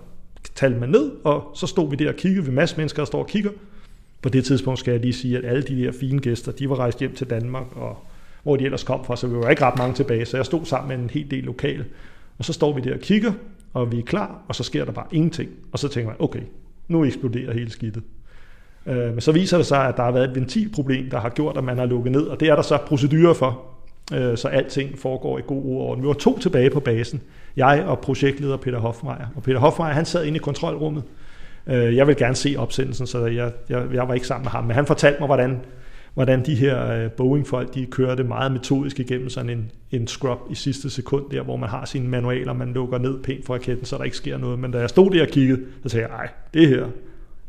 talte 0.55 0.79
man 0.79 0.89
ned, 0.89 1.11
og 1.23 1.43
så 1.55 1.67
stod 1.67 1.89
vi 1.89 1.95
der 1.95 2.09
og 2.09 2.15
kiggede. 2.15 2.45
Vi 2.45 2.51
masse 2.51 2.77
mennesker, 2.77 3.01
der 3.01 3.05
står 3.05 3.19
og 3.19 3.27
kigger. 3.27 3.51
På 4.21 4.29
det 4.29 4.45
tidspunkt 4.45 4.79
skal 4.79 4.91
jeg 4.91 5.01
lige 5.01 5.13
sige, 5.13 5.37
at 5.37 5.45
alle 5.45 5.61
de 5.61 5.83
der 5.83 5.91
fine 5.91 6.19
gæster, 6.19 6.51
de 6.51 6.69
var 6.69 6.79
rejst 6.79 6.99
hjem 6.99 7.13
til 7.15 7.29
Danmark, 7.29 7.65
og 7.75 7.97
hvor 8.43 8.55
de 8.55 8.65
ellers 8.65 8.83
kom 8.83 9.05
fra, 9.05 9.15
så 9.15 9.27
vi 9.27 9.35
var 9.35 9.49
ikke 9.49 9.65
ret 9.65 9.77
mange 9.77 9.95
tilbage. 9.95 10.25
Så 10.25 10.37
jeg 10.37 10.45
stod 10.45 10.65
sammen 10.65 10.87
med 10.87 11.03
en 11.03 11.09
hel 11.09 11.31
del 11.31 11.43
lokale. 11.43 11.85
Og 12.37 12.45
så 12.45 12.53
står 12.53 12.73
vi 12.73 12.81
der 12.81 12.93
og 12.93 12.99
kigger, 12.99 13.33
og 13.73 13.91
vi 13.91 13.99
er 13.99 14.03
klar, 14.03 14.41
og 14.47 14.55
så 14.55 14.63
sker 14.63 14.85
der 14.85 14.91
bare 14.91 15.07
ingenting. 15.11 15.49
Og 15.71 15.79
så 15.79 15.87
tænker 15.87 16.09
man, 16.09 16.15
okay, 16.19 16.41
nu 16.87 17.05
eksploderer 17.05 17.53
hele 17.53 17.71
skidtet. 17.71 18.03
Øh, 18.85 19.11
men 19.11 19.21
så 19.21 19.31
viser 19.31 19.57
det 19.57 19.65
sig, 19.65 19.87
at 19.87 19.97
der 19.97 20.03
har 20.03 20.11
været 20.11 20.29
et 20.29 20.35
ventilproblem, 20.35 21.09
der 21.09 21.19
har 21.19 21.29
gjort, 21.29 21.57
at 21.57 21.63
man 21.63 21.77
har 21.77 21.85
lukket 21.85 22.11
ned, 22.11 22.21
og 22.21 22.39
det 22.39 22.47
er 22.47 22.55
der 22.55 22.61
så 22.61 22.77
procedurer 22.77 23.33
for, 23.33 23.61
øh, 24.13 24.37
så 24.37 24.47
alting 24.47 24.99
foregår 24.99 25.39
i 25.39 25.41
god 25.47 25.63
orden. 25.65 26.03
Vi 26.03 26.07
var 26.07 26.13
to 26.13 26.39
tilbage 26.39 26.69
på 26.69 26.79
basen, 26.79 27.21
jeg 27.55 27.83
og 27.87 27.99
projektleder 27.99 28.57
Peter 28.57 28.79
Hofmeier. 28.79 29.27
Og 29.35 29.43
Peter 29.43 29.59
Hofmeier, 29.59 29.93
han 29.93 30.05
sad 30.05 30.25
inde 30.25 30.35
i 30.35 30.39
kontrolrummet. 30.39 31.03
Øh, 31.67 31.95
jeg 31.95 32.07
vil 32.07 32.15
gerne 32.15 32.35
se 32.35 32.55
opsendelsen, 32.57 33.07
så 33.07 33.25
jeg, 33.25 33.51
jeg, 33.69 33.83
jeg 33.93 34.07
var 34.07 34.13
ikke 34.13 34.27
sammen 34.27 34.43
med 34.43 34.51
ham, 34.51 34.63
men 34.63 34.75
han 34.75 34.85
fortalte 34.85 35.19
mig, 35.19 35.27
hvordan 35.27 35.59
hvordan 36.13 36.45
de 36.45 36.55
her 36.55 36.91
øh, 36.91 37.11
Boeing-folk, 37.11 37.73
de 37.73 37.85
kørte 37.85 38.23
meget 38.23 38.51
metodisk 38.51 38.99
igennem 38.99 39.29
sådan 39.29 39.49
en, 39.49 39.71
en 39.91 40.07
scrub 40.07 40.39
i 40.49 40.55
sidste 40.55 40.89
sekund 40.89 41.25
der, 41.31 41.41
hvor 41.41 41.55
man 41.55 41.69
har 41.69 41.85
sine 41.85 42.07
manualer, 42.07 42.53
man 42.53 42.73
lukker 42.73 42.97
ned 42.97 43.23
pænt 43.23 43.45
for 43.45 43.53
raketten, 43.53 43.85
så 43.85 43.97
der 43.97 44.03
ikke 44.03 44.17
sker 44.17 44.37
noget. 44.37 44.59
Men 44.59 44.71
da 44.71 44.79
jeg 44.79 44.89
stod 44.89 45.11
der 45.11 45.21
og 45.21 45.27
kiggede, 45.27 45.61
så 45.83 45.89
sagde 45.89 46.07
jeg, 46.07 46.17
nej, 46.17 46.29
det 46.53 46.67
her, 46.67 46.85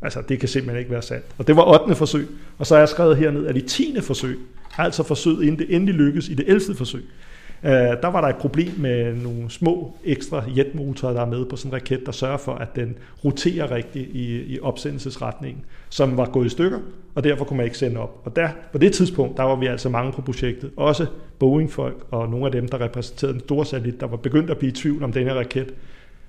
altså 0.02 0.22
det 0.28 0.40
kan 0.40 0.48
simpelthen 0.48 0.78
ikke 0.78 0.90
være 0.90 1.02
sandt. 1.02 1.24
Og 1.38 1.46
det 1.46 1.56
var 1.56 1.82
8. 1.82 1.94
forsøg, 1.94 2.28
og 2.58 2.66
så 2.66 2.74
er 2.74 2.78
jeg 2.78 2.88
skrevet 2.88 3.16
herned, 3.16 3.46
at 3.46 3.56
i 3.56 3.60
10. 3.60 3.96
forsøg, 4.00 4.38
altså 4.78 5.02
forsøget 5.02 5.42
inden 5.42 5.58
det 5.58 5.74
endelig 5.74 5.94
lykkes 5.94 6.28
i 6.28 6.34
det 6.34 6.44
11. 6.48 6.74
forsøg, 6.74 7.04
Øh, 7.64 7.72
der 7.72 8.06
var 8.06 8.20
der 8.20 8.28
et 8.28 8.36
problem 8.36 8.72
med 8.78 9.14
nogle 9.14 9.50
små 9.50 9.96
ekstra 10.04 10.44
jetmotorer, 10.56 11.12
der 11.12 11.20
er 11.20 11.26
med 11.26 11.46
på 11.46 11.56
sådan 11.56 11.70
en 11.70 11.74
raket, 11.74 12.02
der 12.06 12.12
sørger 12.12 12.36
for, 12.36 12.54
at 12.54 12.76
den 12.76 12.94
roterer 13.24 13.70
rigtigt 13.70 14.08
i, 14.12 14.54
i 14.54 14.60
opsendelsesretningen, 14.60 15.64
som 15.88 16.16
var 16.16 16.24
gået 16.24 16.46
i 16.46 16.48
stykker, 16.48 16.78
og 17.14 17.24
derfor 17.24 17.44
kunne 17.44 17.56
man 17.56 17.66
ikke 17.66 17.78
sende 17.78 18.00
op. 18.00 18.20
Og 18.24 18.36
der, 18.36 18.48
på 18.72 18.78
det 18.78 18.92
tidspunkt, 18.92 19.36
der 19.36 19.42
var 19.42 19.56
vi 19.56 19.66
altså 19.66 19.88
mange 19.88 20.12
på 20.12 20.22
projektet, 20.22 20.70
også 20.76 21.06
Boeing-folk 21.38 22.06
og 22.10 22.28
nogle 22.28 22.46
af 22.46 22.52
dem, 22.52 22.68
der 22.68 22.80
repræsenterede 22.80 23.32
den 23.32 23.40
store 23.40 23.66
satellit, 23.66 24.00
der 24.00 24.06
var 24.06 24.16
begyndt 24.16 24.50
at 24.50 24.58
blive 24.58 24.72
i 24.72 24.74
tvivl 24.74 25.02
om 25.02 25.12
denne 25.12 25.34
raket, 25.34 25.74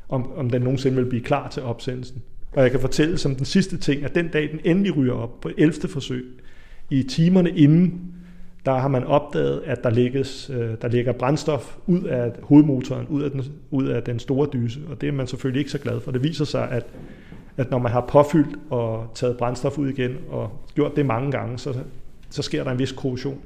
om, 0.09 0.31
om 0.35 0.49
den 0.49 0.61
nogensinde 0.61 0.95
ville 0.95 1.09
blive 1.09 1.23
klar 1.23 1.49
til 1.49 1.63
opsendelsen. 1.63 2.21
Og 2.51 2.63
jeg 2.63 2.71
kan 2.71 2.79
fortælle 2.79 3.17
som 3.17 3.35
den 3.35 3.45
sidste 3.45 3.77
ting, 3.77 4.03
at 4.03 4.15
den 4.15 4.27
dag, 4.27 4.49
den 4.51 4.59
endelig 4.63 4.97
ryger 4.97 5.13
op 5.13 5.41
på 5.41 5.49
11. 5.57 5.73
forsøg, 5.73 6.25
i 6.89 7.03
timerne 7.03 7.49
inden 7.49 8.13
der 8.65 8.74
har 8.74 8.88
man 8.88 9.04
opdaget, 9.04 9.62
at 9.65 9.84
der, 9.84 9.89
ligges, 9.89 10.52
øh, 10.54 10.71
der 10.82 10.88
ligger 10.88 11.12
brændstof 11.12 11.78
ud 11.88 12.04
af 12.04 12.32
hovedmotoren, 12.43 13.08
ud 13.08 13.21
af, 13.21 13.32
den, 13.32 13.43
ud 13.71 13.86
af 13.86 14.04
den 14.04 14.19
store 14.19 14.47
dyse, 14.54 14.80
og 14.89 15.02
det 15.02 15.10
er 15.10 15.13
man 15.13 15.28
selvfølgelig 15.28 15.60
ikke 15.60 15.71
så 15.71 15.78
glad 15.78 15.99
for. 15.99 16.12
Det 16.12 16.23
viser 16.23 16.45
sig, 16.45 16.69
at, 16.71 16.86
at 17.58 17.71
når 17.71 17.78
man 17.78 17.91
har 17.91 18.02
påfyldt 18.02 18.60
og 18.69 19.12
taget 19.15 19.38
brændstof 19.38 19.78
ud 19.78 19.89
igen, 19.89 20.17
og 20.30 20.52
gjort 20.76 20.95
det 20.95 21.06
mange 21.06 21.32
gange, 21.32 21.58
så, 21.58 21.73
så 22.30 22.41
sker 22.41 22.63
der 22.63 22.71
en 22.71 22.80
vis 22.80 22.91
korrosion. 22.91 23.39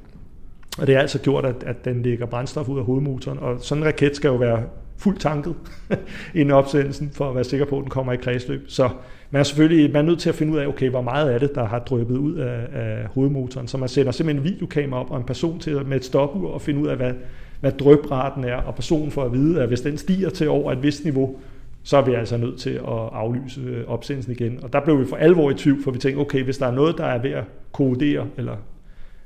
Og 0.78 0.86
det 0.86 0.94
er 0.94 1.00
altså 1.00 1.18
gjort, 1.18 1.44
at, 1.44 1.62
at 1.66 1.84
den 1.84 2.02
ligger 2.02 2.26
brændstof 2.26 2.68
ud 2.68 2.78
af 2.78 2.84
hovedmotoren, 2.84 3.38
og 3.38 3.56
sådan 3.60 3.82
en 3.82 3.86
raket 3.86 4.16
skal 4.16 4.28
jo 4.28 4.36
være 4.36 4.62
fuldt 4.98 5.20
tanket 5.20 5.54
inden 6.34 6.50
opsendelsen, 6.50 7.10
for 7.14 7.28
at 7.28 7.34
være 7.34 7.44
sikker 7.44 7.66
på, 7.66 7.76
at 7.76 7.82
den 7.82 7.90
kommer 7.90 8.12
i 8.12 8.16
kredsløb. 8.16 8.64
Så 8.68 8.88
man 9.30 9.40
er 9.40 9.44
selvfølgelig 9.44 9.92
man 9.92 10.04
er 10.04 10.08
nødt 10.08 10.20
til 10.20 10.28
at 10.28 10.34
finde 10.34 10.52
ud 10.52 10.58
af, 10.58 10.66
okay, 10.66 10.90
hvor 10.90 11.02
meget 11.02 11.30
af 11.30 11.40
det, 11.40 11.54
der 11.54 11.64
har 11.64 11.78
drøbet 11.78 12.16
ud 12.16 12.34
af, 12.34 12.66
af 12.72 13.06
hovedmotoren. 13.06 13.68
Så 13.68 13.78
man 13.78 13.88
sender 13.88 14.12
simpelthen 14.12 14.46
en 14.46 14.52
videokamera 14.52 15.00
op 15.00 15.10
og 15.10 15.18
en 15.18 15.24
person 15.24 15.58
til 15.58 15.86
med 15.86 15.96
et 15.96 16.04
stopur 16.04 16.50
og 16.50 16.62
finde 16.62 16.80
ud 16.80 16.88
af, 16.88 16.96
hvad, 16.96 17.12
hvad 17.60 17.72
drøbraten 17.72 18.44
er, 18.44 18.56
og 18.56 18.74
personen 18.74 19.10
får 19.10 19.24
at 19.24 19.32
vide, 19.32 19.62
at 19.62 19.68
hvis 19.68 19.80
den 19.80 19.98
stiger 19.98 20.30
til 20.30 20.48
over 20.48 20.72
et 20.72 20.82
vist 20.82 21.04
niveau, 21.04 21.36
så 21.82 21.96
er 21.96 22.04
vi 22.04 22.14
altså 22.14 22.36
nødt 22.36 22.58
til 22.58 22.70
at 22.70 23.08
aflyse 23.12 23.60
øh, 23.60 23.88
opsendelsen 23.88 24.32
igen. 24.32 24.58
Og 24.62 24.72
der 24.72 24.80
blev 24.80 25.00
vi 25.00 25.04
for 25.04 25.16
alvor 25.16 25.50
i 25.50 25.54
tvivl, 25.54 25.82
for 25.82 25.90
vi 25.90 25.98
tænkte, 25.98 26.20
okay, 26.20 26.42
hvis 26.42 26.58
der 26.58 26.66
er 26.66 26.70
noget, 26.70 26.98
der 26.98 27.04
er 27.04 27.22
ved 27.22 27.30
at 27.30 27.44
kodere, 27.72 28.26
eller 28.36 28.56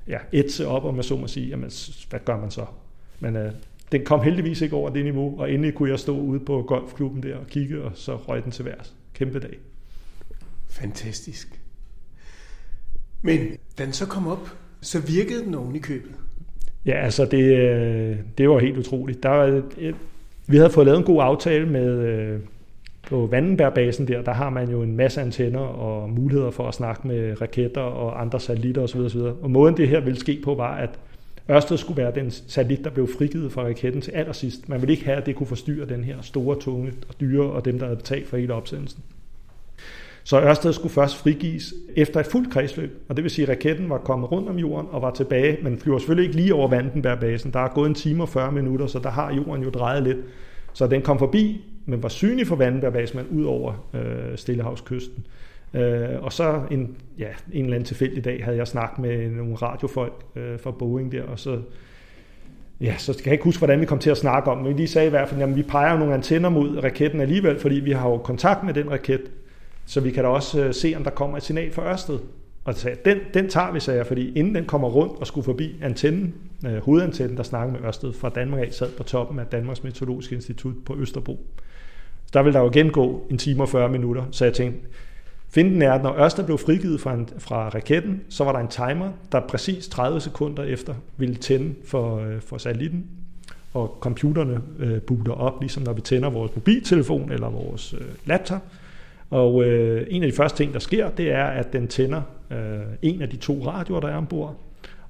ja, 0.08 0.18
etse 0.32 0.66
op, 0.66 0.84
om 0.84 0.94
man 0.94 1.02
så 1.02 1.16
må 1.16 1.26
sige, 1.26 1.48
jamen, 1.48 1.70
hvad 2.10 2.20
gør 2.24 2.40
man 2.40 2.50
så? 2.50 2.64
Men 3.20 3.36
øh, 3.36 3.52
den 3.92 4.04
kom 4.04 4.20
heldigvis 4.20 4.60
ikke 4.60 4.76
over 4.76 4.90
det 4.90 5.04
niveau, 5.04 5.40
og 5.40 5.52
endelig 5.52 5.74
kunne 5.74 5.90
jeg 5.90 5.98
stå 5.98 6.18
ude 6.18 6.40
på 6.40 6.62
golfklubben 6.62 7.22
der 7.22 7.36
og 7.36 7.46
kigge, 7.46 7.82
og 7.82 7.92
så 7.94 8.16
røg 8.16 8.44
den 8.44 8.52
til 8.52 8.64
værs. 8.64 8.94
Kæmpe 9.14 9.38
dag. 9.38 9.58
Fantastisk. 10.70 11.60
Men 13.22 13.38
da 13.78 13.84
den 13.84 13.92
så 13.92 14.06
kom 14.06 14.26
op, 14.26 14.48
så 14.80 15.00
virkede 15.00 15.44
den 15.44 15.54
oven 15.54 15.76
i 15.76 15.78
købet. 15.78 16.10
Ja, 16.86 16.92
altså 17.04 17.24
det, 17.24 17.58
øh, 17.58 18.16
det 18.38 18.48
var 18.48 18.58
helt 18.58 18.78
utroligt. 18.78 19.22
Der 19.22 19.28
var, 19.28 19.62
vi 20.46 20.56
havde 20.56 20.70
fået 20.70 20.86
lavet 20.86 20.98
en 20.98 21.04
god 21.04 21.22
aftale 21.22 21.66
med 21.66 21.98
øh, 21.98 22.40
på 23.08 23.26
Vandenbergbasen 23.26 24.08
der, 24.08 24.22
der 24.22 24.32
har 24.32 24.50
man 24.50 24.70
jo 24.70 24.82
en 24.82 24.96
masse 24.96 25.20
antenner 25.20 25.60
og 25.60 26.10
muligheder 26.10 26.50
for 26.50 26.68
at 26.68 26.74
snakke 26.74 27.08
med 27.08 27.40
raketter 27.40 27.80
og 27.80 28.20
andre 28.20 28.40
satellitter 28.40 28.82
osv. 28.82 29.00
osv. 29.00 29.20
Og 29.20 29.50
måden 29.50 29.76
det 29.76 29.88
her 29.88 30.00
ville 30.00 30.20
ske 30.20 30.40
på 30.44 30.54
var, 30.54 30.76
at 30.76 30.98
Ørsted 31.50 31.76
skulle 31.76 32.02
være 32.02 32.14
den 32.14 32.30
satellit, 32.30 32.84
der 32.84 32.90
blev 32.90 33.08
frigivet 33.18 33.52
fra 33.52 33.62
raketten 33.62 34.02
til 34.02 34.10
allersidst. 34.10 34.68
Man 34.68 34.80
ville 34.80 34.92
ikke 34.92 35.04
have, 35.04 35.16
at 35.16 35.26
det 35.26 35.36
kunne 35.36 35.46
forstyrre 35.46 35.86
den 35.86 36.04
her 36.04 36.16
store, 36.20 36.60
tunge 36.60 36.92
og 37.08 37.14
dyre 37.20 37.44
og 37.44 37.64
dem, 37.64 37.78
der 37.78 37.86
havde 37.86 37.96
betalt 37.96 38.28
for 38.28 38.36
hele 38.36 38.54
opsendelsen. 38.54 39.02
Så 40.24 40.40
Ørsted 40.40 40.72
skulle 40.72 40.92
først 40.92 41.16
frigives 41.16 41.74
efter 41.96 42.20
et 42.20 42.26
fuldt 42.26 42.52
kredsløb, 42.52 43.02
og 43.08 43.16
det 43.16 43.22
vil 43.22 43.30
sige, 43.30 43.42
at 43.42 43.48
raketten 43.48 43.90
var 43.90 43.98
kommet 43.98 44.32
rundt 44.32 44.48
om 44.48 44.58
jorden 44.58 44.86
og 44.90 45.02
var 45.02 45.10
tilbage, 45.10 45.58
men 45.62 45.78
flyver 45.78 45.98
selvfølgelig 45.98 46.28
ikke 46.28 46.36
lige 46.36 46.54
over 46.54 46.68
Vandenbergbasen. 46.68 47.52
Der 47.52 47.60
er 47.60 47.68
gået 47.68 47.88
en 47.88 47.94
time 47.94 48.22
og 48.22 48.28
40 48.28 48.52
minutter, 48.52 48.86
så 48.86 48.98
der 48.98 49.10
har 49.10 49.34
jorden 49.34 49.62
jo 49.62 49.70
drejet 49.70 50.02
lidt. 50.02 50.18
Så 50.72 50.86
den 50.86 51.02
kom 51.02 51.18
forbi, 51.18 51.64
men 51.86 52.02
var 52.02 52.08
synlig 52.08 52.46
for 52.46 52.56
Vandenbergbasen, 52.56 53.18
men 53.18 53.40
ud 53.40 53.44
over 53.44 53.88
øh, 53.94 54.38
Stillehavskysten. 54.38 55.24
Øh, 55.26 55.51
Øh, 55.74 56.22
og 56.22 56.32
så 56.32 56.62
en, 56.70 56.96
ja, 57.18 57.28
en 57.52 57.64
eller 57.64 57.76
anden 57.76 57.86
tilfældig 57.86 58.24
dag 58.24 58.44
havde 58.44 58.56
jeg 58.56 58.68
snakket 58.68 58.98
med 58.98 59.30
nogle 59.30 59.54
radiofolk 59.54 60.24
øh, 60.36 60.60
fra 60.60 60.70
Boeing 60.70 61.12
der, 61.12 61.22
og 61.22 61.38
så 61.38 61.60
Ja, 62.80 62.94
så 62.98 63.12
kan 63.12 63.26
jeg 63.26 63.32
ikke 63.32 63.44
huske, 63.44 63.58
hvordan 63.58 63.80
vi 63.80 63.86
kom 63.86 63.98
til 63.98 64.10
at 64.10 64.16
snakke 64.16 64.50
om, 64.50 64.58
men 64.58 64.78
de 64.78 64.86
sagde 64.86 65.06
i 65.06 65.10
hvert 65.10 65.28
fald, 65.28 65.42
at 65.42 65.56
vi 65.56 65.62
peger 65.62 65.98
nogle 65.98 66.14
antenner 66.14 66.48
mod 66.48 66.84
raketten 66.84 67.20
alligevel, 67.20 67.58
fordi 67.58 67.74
vi 67.74 67.92
har 67.92 68.08
jo 68.08 68.16
kontakt 68.16 68.64
med 68.64 68.74
den 68.74 68.90
raket, 68.90 69.20
så 69.86 70.00
vi 70.00 70.10
kan 70.10 70.24
da 70.24 70.28
også 70.28 70.64
øh, 70.64 70.74
se, 70.74 70.94
om 70.96 71.04
der 71.04 71.10
kommer 71.10 71.36
et 71.36 71.42
signal 71.42 71.72
fra 71.72 71.90
Ørsted. 71.92 72.18
Og 72.64 72.74
sagde, 72.74 72.96
den, 73.04 73.18
den 73.34 73.48
tager 73.48 73.72
vi, 73.72 73.80
sagde 73.80 73.98
jeg, 73.98 74.06
fordi 74.06 74.32
inden 74.32 74.54
den 74.54 74.64
kommer 74.64 74.88
rundt 74.88 75.20
og 75.20 75.26
skulle 75.26 75.44
forbi 75.44 75.76
antennen, 75.82 76.34
øh, 76.66 76.76
hovedantennen, 76.76 77.36
der 77.36 77.42
snakker 77.42 77.72
med 77.72 77.80
Ørsted 77.80 78.12
fra 78.12 78.28
Danmark 78.28 78.60
af, 78.60 78.72
sad 78.72 78.90
på 78.96 79.02
toppen 79.02 79.38
af 79.38 79.46
Danmarks 79.46 79.84
Meteorologiske 79.84 80.34
Institut 80.34 80.74
på 80.86 80.96
Østerbro. 80.98 81.46
Der 82.32 82.42
vil 82.42 82.52
der 82.52 82.60
jo 82.60 82.70
igen 82.70 82.90
gå 82.90 83.26
en 83.30 83.38
time 83.38 83.62
og 83.62 83.68
40 83.68 83.88
minutter, 83.88 84.24
så 84.30 84.44
jeg 84.44 84.54
tænkte, 84.54 84.80
Finden 85.54 85.82
er, 85.82 85.92
at 85.92 86.02
når 86.02 86.18
Ørsted 86.18 86.44
blev 86.44 86.58
frigivet 86.58 87.00
fra, 87.00 87.14
en, 87.14 87.28
fra 87.38 87.68
raketten, 87.68 88.20
så 88.28 88.44
var 88.44 88.52
der 88.52 88.58
en 88.58 88.68
timer, 88.68 89.10
der 89.32 89.40
præcis 89.40 89.88
30 89.88 90.20
sekunder 90.20 90.62
efter 90.62 90.94
ville 91.16 91.34
tænde 91.34 91.74
for, 91.86 92.18
øh, 92.18 92.40
for 92.40 92.58
satellitten, 92.58 93.06
og 93.74 93.96
computerne 94.00 94.60
øh, 94.78 95.00
booter 95.00 95.32
op, 95.32 95.60
ligesom 95.60 95.82
når 95.82 95.92
vi 95.92 96.00
tænder 96.00 96.30
vores 96.30 96.54
mobiltelefon 96.54 97.32
eller 97.32 97.50
vores 97.50 97.94
øh, 97.94 98.06
laptop. 98.24 98.62
Og 99.30 99.64
øh, 99.64 100.06
en 100.10 100.22
af 100.22 100.30
de 100.30 100.36
første 100.36 100.58
ting, 100.58 100.72
der 100.72 100.78
sker, 100.78 101.10
det 101.10 101.30
er, 101.32 101.44
at 101.44 101.72
den 101.72 101.88
tænder 101.88 102.22
øh, 102.50 102.80
en 103.02 103.22
af 103.22 103.28
de 103.28 103.36
to 103.36 103.66
radioer, 103.66 104.00
der 104.00 104.08
er 104.08 104.16
ombord, 104.16 104.56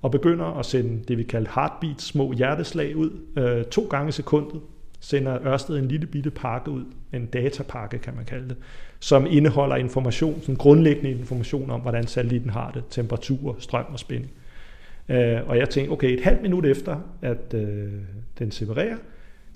og 0.02 0.11
begynder 0.11 0.59
at 0.59 0.66
sende 0.66 1.05
det, 1.09 1.18
vi 1.18 1.22
kalder 1.22 1.50
heartbeats, 1.55 2.05
små 2.05 2.33
hjerteslag 2.33 2.96
ud, 2.96 3.11
øh, 3.37 3.64
to 3.64 3.87
gange 3.90 4.09
i 4.09 4.12
sekundet, 4.12 4.61
sender 5.00 5.46
Ørsted 5.46 5.78
en 5.78 5.88
lille 5.88 6.07
bitte 6.07 6.31
pakke 6.31 6.70
ud, 6.70 6.85
en 7.12 7.26
datapakke 7.26 7.98
kan 7.98 8.14
man 8.16 8.24
kalde 8.24 8.48
det, 8.48 8.57
som 9.03 9.27
indeholder 9.31 9.77
information, 9.77 10.41
sådan 10.41 10.57
grundlæggende 10.57 11.11
information 11.11 11.71
om, 11.71 11.81
hvordan 11.81 12.07
satellitten 12.07 12.51
har 12.51 12.71
det, 12.71 12.85
temperatur, 12.91 13.57
strøm 13.59 13.85
og 13.88 13.99
spænding. 13.99 14.33
Øh, 15.09 15.38
og 15.47 15.59
jeg 15.59 15.71
tænkte, 15.71 15.93
okay, 15.93 16.12
et 16.12 16.21
halvt 16.21 16.43
minut 16.43 16.67
efter, 16.67 16.97
at 17.23 17.55
øh, 17.55 17.93
den 18.38 18.51
separerer, 18.51 18.97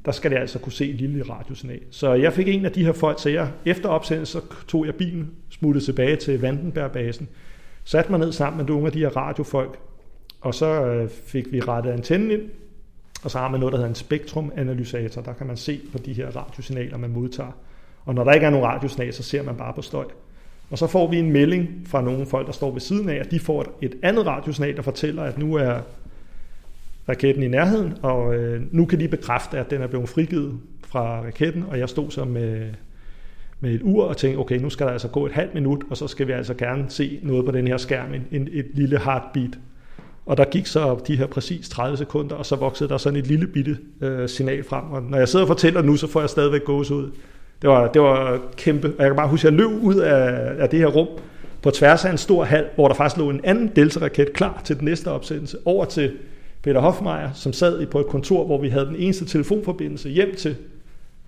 der 0.05 0.13
skal 0.13 0.31
det 0.31 0.37
altså 0.37 0.59
kunne 0.59 0.73
se 0.73 0.91
et 0.91 0.95
lille 0.95 1.23
radiosignal. 1.23 1.81
Så 1.91 2.15
jeg 2.15 2.33
fik 2.33 2.49
en 2.49 2.65
af 2.65 2.73
de 2.73 2.85
her 2.85 2.93
folk, 2.93 3.23
så 3.23 3.29
jeg 3.29 3.51
efter 3.65 3.89
opsendelsen, 3.89 4.41
så 4.41 4.47
tog 4.69 4.87
jeg 4.87 4.95
bilen, 4.95 5.31
smuttede 5.51 5.85
tilbage 5.85 6.17
til 6.17 6.41
Vandenbergbasen, 6.41 7.29
satte 7.85 8.11
mig 8.11 8.21
ned 8.21 8.33
sammen 8.33 8.57
med 8.57 8.67
nogle 8.67 8.87
af 8.87 8.93
de 8.93 8.99
her 8.99 9.17
radiofolk, 9.17 9.79
og 10.41 10.55
så 10.55 10.87
øh, 10.87 11.09
fik 11.09 11.53
vi 11.53 11.61
rettet 11.61 11.91
antennen 11.91 12.31
ind, 12.31 12.43
og 13.25 13.31
så 13.31 13.39
har 13.39 13.49
man 13.49 13.61
noget, 13.61 13.73
der 13.73 13.79
hedder 13.79 13.89
en 13.89 13.95
spektrumanalysator. 13.95 15.23
Der 15.23 15.33
kan 15.33 15.47
man 15.47 15.57
se 15.57 15.81
på 15.93 15.99
de 15.99 16.13
her 16.13 16.37
radiosignaler, 16.37 16.99
man 16.99 17.11
modtager. 17.11 17.53
Og 18.07 18.15
når 18.15 18.25
der 18.25 18.33
ikke 18.33 18.47
er 18.47 18.51
nogen 18.51 18.67
radiosignal, 18.67 19.13
så 19.13 19.23
ser 19.23 19.43
man 19.43 19.57
bare 19.57 19.73
på 19.73 19.83
støj. 19.83 20.05
Og 20.71 20.79
så 20.79 20.87
får 20.87 21.11
vi 21.11 21.19
en 21.19 21.33
melding 21.33 21.69
fra 21.87 22.03
nogle 22.03 22.27
folk, 22.27 22.47
der 22.47 22.53
står 22.53 22.71
ved 22.71 22.81
siden 22.81 23.09
af, 23.09 23.15
at 23.15 23.31
de 23.31 23.41
får 23.41 23.79
et 23.83 23.95
andet 24.03 24.27
radiosignal, 24.27 24.77
der 24.77 24.83
fortæller, 24.83 25.23
at 25.23 25.39
nu 25.39 25.55
er 25.55 25.81
raketten 27.09 27.43
i 27.43 27.49
nærheden, 27.49 27.95
og 28.03 28.35
øh, 28.35 28.63
nu 28.71 28.85
kan 28.85 29.01
de 29.01 29.09
bekræfte, 29.09 29.59
at 29.59 29.71
den 29.71 29.83
er 29.83 29.87
blevet 29.87 30.09
frigivet 30.09 30.59
fra 30.87 31.21
raketten, 31.21 31.65
og 31.71 31.79
jeg 31.79 31.89
stod 31.89 32.11
så 32.11 32.25
med, 32.25 32.71
med 33.61 33.75
et 33.75 33.81
ur 33.83 34.05
og 34.05 34.17
tænkte, 34.17 34.39
okay, 34.39 34.59
nu 34.59 34.71
skal 34.71 34.87
der 34.87 34.93
altså 34.93 35.09
gå 35.09 35.27
et 35.27 35.33
halvt 35.33 35.55
minut, 35.55 35.83
og 35.91 35.97
så 35.97 36.09
skal 36.09 36.27
vi 36.27 36.33
altså 36.33 36.55
gerne 36.55 36.85
se 36.89 37.21
noget 37.23 37.45
på 37.45 37.51
den 37.51 37.69
her 37.69 37.77
skærm, 37.77 38.15
en, 38.33 38.49
et 38.53 38.67
lille 38.75 38.99
heartbeat. 38.99 39.59
Og 40.27 40.37
der 40.37 40.45
gik 40.45 40.67
så 40.67 41.01
de 41.07 41.17
her 41.17 41.27
præcis 41.27 41.69
30 41.69 41.97
sekunder, 41.97 42.37
og 42.37 42.47
så 42.47 42.57
voksede 42.57 42.89
der 42.89 42.97
sådan 42.97 43.19
et 43.19 43.27
lille 43.27 43.47
bitte 43.47 43.79
øh, 44.01 44.29
signal 44.29 44.65
frem. 44.65 44.85
Og 44.91 45.03
når 45.03 45.19
jeg 45.19 45.29
sidder 45.29 45.45
og 45.45 45.49
fortæller 45.49 45.83
nu, 45.83 45.97
så 45.97 46.07
får 46.07 46.21
jeg 46.21 46.31
stadigvæk 46.31 46.65
gås 46.65 46.91
ud. 46.91 47.11
Det 47.63 47.71
var, 47.71 47.89
det 47.89 48.03
var 48.03 48.41
kæmpe. 48.57 48.89
Og 48.89 48.95
jeg 48.99 49.07
kan 49.07 49.17
bare 49.17 49.29
huske, 49.29 49.49
at 49.49 49.53
jeg 49.53 49.61
løb 49.61 49.83
ud 49.83 49.95
af, 49.95 50.53
af 50.63 50.69
det 50.69 50.79
her 50.79 50.87
rum 50.87 51.09
på 51.63 51.71
tværs 51.71 52.05
af 52.05 52.11
en 52.11 52.19
stor 52.19 52.45
hal, 52.45 52.67
hvor 52.75 52.89
der 52.89 52.95
faktisk 52.95 53.17
lå 53.17 53.31
en 53.31 53.41
anden 53.45 53.73
Delta-raket 53.77 54.33
klar 54.33 54.61
til 54.65 54.77
den 54.77 54.85
næste 54.85 55.11
opsendelse, 55.11 55.59
over 55.65 55.85
til 55.85 56.13
Peter 56.63 56.81
Hofmeier, 56.81 57.31
som 57.35 57.53
sad 57.53 57.87
på 57.87 58.01
et 58.01 58.07
kontor, 58.07 58.45
hvor 58.45 58.61
vi 58.61 58.69
havde 58.69 58.87
den 58.87 58.97
eneste 58.97 59.25
telefonforbindelse 59.25 60.09
hjem 60.09 60.35
til 60.35 60.57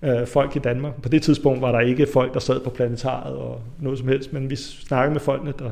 øh, 0.03 0.27
folk 0.27 0.55
i 0.55 0.59
Danmark. 0.59 1.01
På 1.01 1.09
det 1.09 1.21
tidspunkt 1.21 1.61
var 1.61 1.71
der 1.71 1.79
ikke 1.79 2.07
folk, 2.13 2.33
der 2.33 2.39
sad 2.39 2.59
på 2.59 2.69
planetariet 2.69 3.35
og 3.35 3.61
noget 3.79 3.99
som 3.99 4.07
helst, 4.07 4.33
men 4.33 4.49
vi 4.49 4.55
snakkede 4.55 5.13
med 5.13 5.21
folkene, 5.21 5.53
der, 5.59 5.69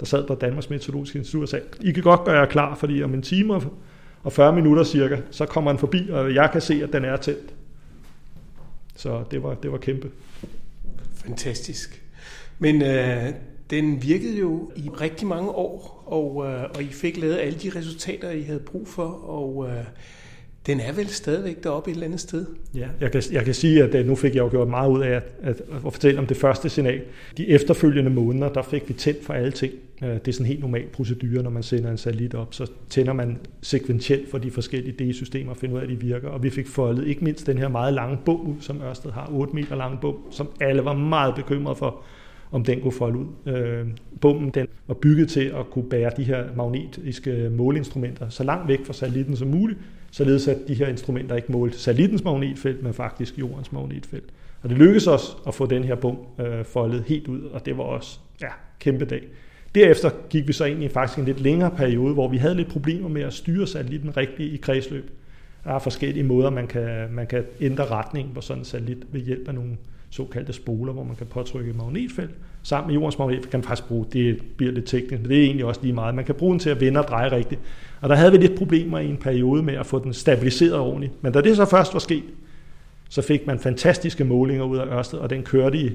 der 0.00 0.06
sad 0.06 0.26
på 0.26 0.34
Danmarks 0.34 0.70
Meteorologiske 0.70 1.18
Institut 1.18 1.42
og 1.42 1.48
sagde, 1.48 1.64
I 1.80 1.92
kan 1.92 2.02
godt 2.02 2.24
gøre 2.24 2.38
jer 2.38 2.46
klar, 2.46 2.74
fordi 2.74 3.02
om 3.02 3.14
en 3.14 3.22
time 3.22 3.60
og 4.22 4.32
40 4.32 4.52
minutter 4.52 4.84
cirka, 4.84 5.16
så 5.30 5.46
kommer 5.46 5.70
han 5.70 5.78
forbi, 5.78 6.08
og 6.10 6.34
jeg 6.34 6.48
kan 6.52 6.60
se, 6.60 6.80
at 6.82 6.92
den 6.92 7.04
er 7.04 7.16
tændt. 7.16 7.54
Så 9.00 9.24
det 9.30 9.42
var, 9.42 9.54
det 9.54 9.72
var 9.72 9.78
kæmpe. 9.78 10.10
Fantastisk. 11.14 12.02
Men 12.58 12.82
øh, 12.82 13.28
den 13.70 14.02
virkede 14.02 14.38
jo 14.38 14.70
i 14.76 14.88
rigtig 15.00 15.26
mange 15.26 15.50
år, 15.50 16.02
og, 16.06 16.46
øh, 16.46 16.64
og 16.74 16.82
I 16.82 16.86
fik 16.86 17.16
lavet 17.16 17.38
alle 17.38 17.58
de 17.58 17.70
resultater, 17.78 18.30
I 18.30 18.42
havde 18.42 18.60
brug 18.60 18.88
for, 18.88 19.06
og 19.06 19.68
øh, 19.68 19.84
den 20.66 20.80
er 20.80 20.92
vel 20.92 21.08
stadigvæk 21.08 21.64
deroppe 21.64 21.90
et 21.90 21.94
eller 21.94 22.06
andet 22.06 22.20
sted? 22.20 22.46
Ja, 22.74 22.88
jeg 23.00 23.12
kan, 23.12 23.22
jeg 23.32 23.44
kan 23.44 23.54
sige, 23.54 23.82
at 23.82 23.94
øh, 23.94 24.06
nu 24.06 24.14
fik 24.14 24.34
jeg 24.34 24.40
jo 24.40 24.48
gjort 24.48 24.68
meget 24.68 24.90
ud 24.90 25.02
af 25.02 25.10
at, 25.10 25.22
at, 25.42 25.60
at 25.86 25.92
fortælle 25.92 26.20
om 26.20 26.26
det 26.26 26.36
første 26.36 26.68
signal. 26.68 27.02
De 27.36 27.48
efterfølgende 27.48 28.10
måneder, 28.10 28.48
der 28.52 28.62
fik 28.62 28.88
vi 28.88 28.94
tændt 28.94 29.24
for 29.24 29.34
alle 29.34 29.52
ting. 29.52 29.72
Øh, 30.02 30.08
det 30.08 30.28
er 30.28 30.32
sådan 30.32 30.46
en 30.46 30.48
helt 30.48 30.60
normal 30.60 30.86
procedure, 30.92 31.42
når 31.42 31.50
man 31.50 31.62
sender 31.62 31.90
en 31.90 31.96
satellit 31.96 32.34
op. 32.34 32.54
Så 32.54 32.70
tænder 32.88 33.12
man 33.12 33.38
sekventielt 33.62 34.30
for 34.30 34.38
de 34.38 34.50
forskellige 34.50 35.10
D-systemer 35.10 35.50
og 35.50 35.56
finder 35.56 35.76
ud 35.76 35.80
af, 35.80 35.84
at 35.84 35.90
de 35.90 36.00
virker. 36.00 36.28
Og 36.28 36.42
vi 36.42 36.50
fik 36.50 36.66
foldet 36.66 37.06
ikke 37.06 37.24
mindst 37.24 37.46
den 37.46 37.58
her 37.58 37.68
meget 37.68 37.94
lange 37.94 38.18
bog 38.24 38.46
ud, 38.46 38.54
som 38.60 38.82
Ørsted 38.82 39.10
har, 39.10 39.30
8 39.32 39.54
meter 39.54 39.76
lang 39.76 40.00
bog, 40.00 40.20
som 40.30 40.48
alle 40.60 40.84
var 40.84 40.94
meget 40.94 41.34
bekymrede 41.34 41.76
for, 41.76 42.02
om 42.52 42.64
den 42.64 42.80
kunne 42.80 42.92
folde 42.92 43.18
ud. 43.18 43.26
Øh, 43.46 43.86
bommen 44.20 44.50
den 44.50 44.66
var 44.86 44.94
bygget 44.94 45.28
til 45.28 45.44
at 45.44 45.70
kunne 45.70 45.88
bære 45.90 46.10
de 46.16 46.24
her 46.24 46.44
magnetiske 46.56 47.50
måleinstrumenter 47.50 48.28
så 48.28 48.44
langt 48.44 48.68
væk 48.68 48.84
fra 48.86 48.92
satellitten 48.92 49.36
som 49.36 49.48
muligt, 49.48 49.78
således 50.10 50.48
at 50.48 50.58
de 50.68 50.74
her 50.74 50.86
instrumenter 50.86 51.36
ikke 51.36 51.52
målte 51.52 51.78
satellittens 51.78 52.24
magnetfelt, 52.24 52.82
men 52.82 52.94
faktisk 52.94 53.38
jordens 53.38 53.72
magnetfelt. 53.72 54.24
Og 54.62 54.68
det 54.68 54.78
lykkedes 54.78 55.06
os 55.06 55.36
at 55.46 55.54
få 55.54 55.66
den 55.66 55.84
her 55.84 55.94
bom 55.94 56.18
øh, 56.40 56.64
foldet 56.64 57.04
helt 57.06 57.28
ud, 57.28 57.42
og 57.42 57.66
det 57.66 57.78
var 57.78 57.84
også 57.84 58.18
ja, 58.40 58.48
kæmpe 58.78 59.04
dag. 59.04 59.22
Derefter 59.74 60.10
gik 60.30 60.48
vi 60.48 60.52
så 60.52 60.64
ind 60.64 60.84
i 60.84 60.88
faktisk 60.88 61.18
en 61.18 61.24
lidt 61.24 61.40
længere 61.40 61.70
periode, 61.70 62.14
hvor 62.14 62.28
vi 62.28 62.36
havde 62.36 62.54
lidt 62.54 62.68
problemer 62.68 63.08
med 63.08 63.22
at 63.22 63.32
styre 63.32 63.66
satellitten 63.66 64.16
rigtigt 64.16 64.52
i 64.52 64.56
kredsløb. 64.56 65.10
Der 65.64 65.70
er 65.70 65.78
forskellige 65.78 66.24
måder, 66.24 66.50
man 66.50 66.66
kan, 66.66 67.08
man 67.12 67.26
kan 67.26 67.44
ændre 67.60 67.86
retning 67.86 68.34
på 68.34 68.40
sådan 68.40 68.60
en 68.60 68.64
satellit 68.64 69.06
ved 69.12 69.20
hjælp 69.20 69.48
af 69.48 69.54
nogle 69.54 69.76
såkaldte 70.10 70.52
spoler, 70.52 70.92
hvor 70.92 71.04
man 71.04 71.16
kan 71.16 71.26
påtrykke 71.26 71.70
et 71.70 71.76
magnetfelt. 71.76 72.30
Sammen 72.62 72.86
med 72.86 72.94
jordens 72.94 73.18
magnetfelt 73.18 73.50
kan 73.50 73.58
man 73.58 73.64
faktisk 73.64 73.88
bruge, 73.88 74.06
det 74.12 74.42
bliver 74.56 74.72
lidt 74.72 74.86
teknisk, 74.86 75.22
men 75.22 75.30
det 75.30 75.38
er 75.38 75.42
egentlig 75.42 75.64
også 75.64 75.80
lige 75.82 75.92
meget. 75.92 76.14
Man 76.14 76.24
kan 76.24 76.34
bruge 76.34 76.50
den 76.50 76.58
til 76.58 76.70
at 76.70 76.80
vende 76.80 77.00
og 77.00 77.08
dreje 77.08 77.32
rigtigt. 77.32 77.60
Og 78.00 78.08
der 78.08 78.14
havde 78.14 78.32
vi 78.32 78.38
lidt 78.38 78.58
problemer 78.58 78.98
i 78.98 79.06
en 79.06 79.16
periode 79.16 79.62
med 79.62 79.74
at 79.74 79.86
få 79.86 80.04
den 80.04 80.12
stabiliseret 80.12 80.78
ordentligt. 80.78 81.22
Men 81.22 81.32
da 81.32 81.40
det 81.40 81.56
så 81.56 81.64
først 81.64 81.92
var 81.92 82.00
sket, 82.00 82.24
så 83.08 83.22
fik 83.22 83.46
man 83.46 83.58
fantastiske 83.58 84.24
målinger 84.24 84.64
ud 84.64 84.78
af 84.78 84.86
Ørsted, 84.86 85.18
og 85.18 85.30
den 85.30 85.42
kørte 85.42 85.78
i 85.78 85.90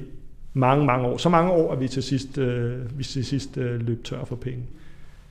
mange, 0.55 0.85
mange 0.85 1.07
år. 1.07 1.17
Så 1.17 1.29
mange 1.29 1.51
år, 1.51 1.71
at 1.73 1.79
vi 1.79 1.87
til 1.87 2.03
sidst, 2.03 2.37
øh, 2.37 2.97
vi 2.97 3.03
til 3.03 3.25
sidst 3.25 3.57
øh, 3.57 3.87
løb 3.87 4.03
tør 4.03 4.25
for 4.25 4.35
penge. 4.35 4.63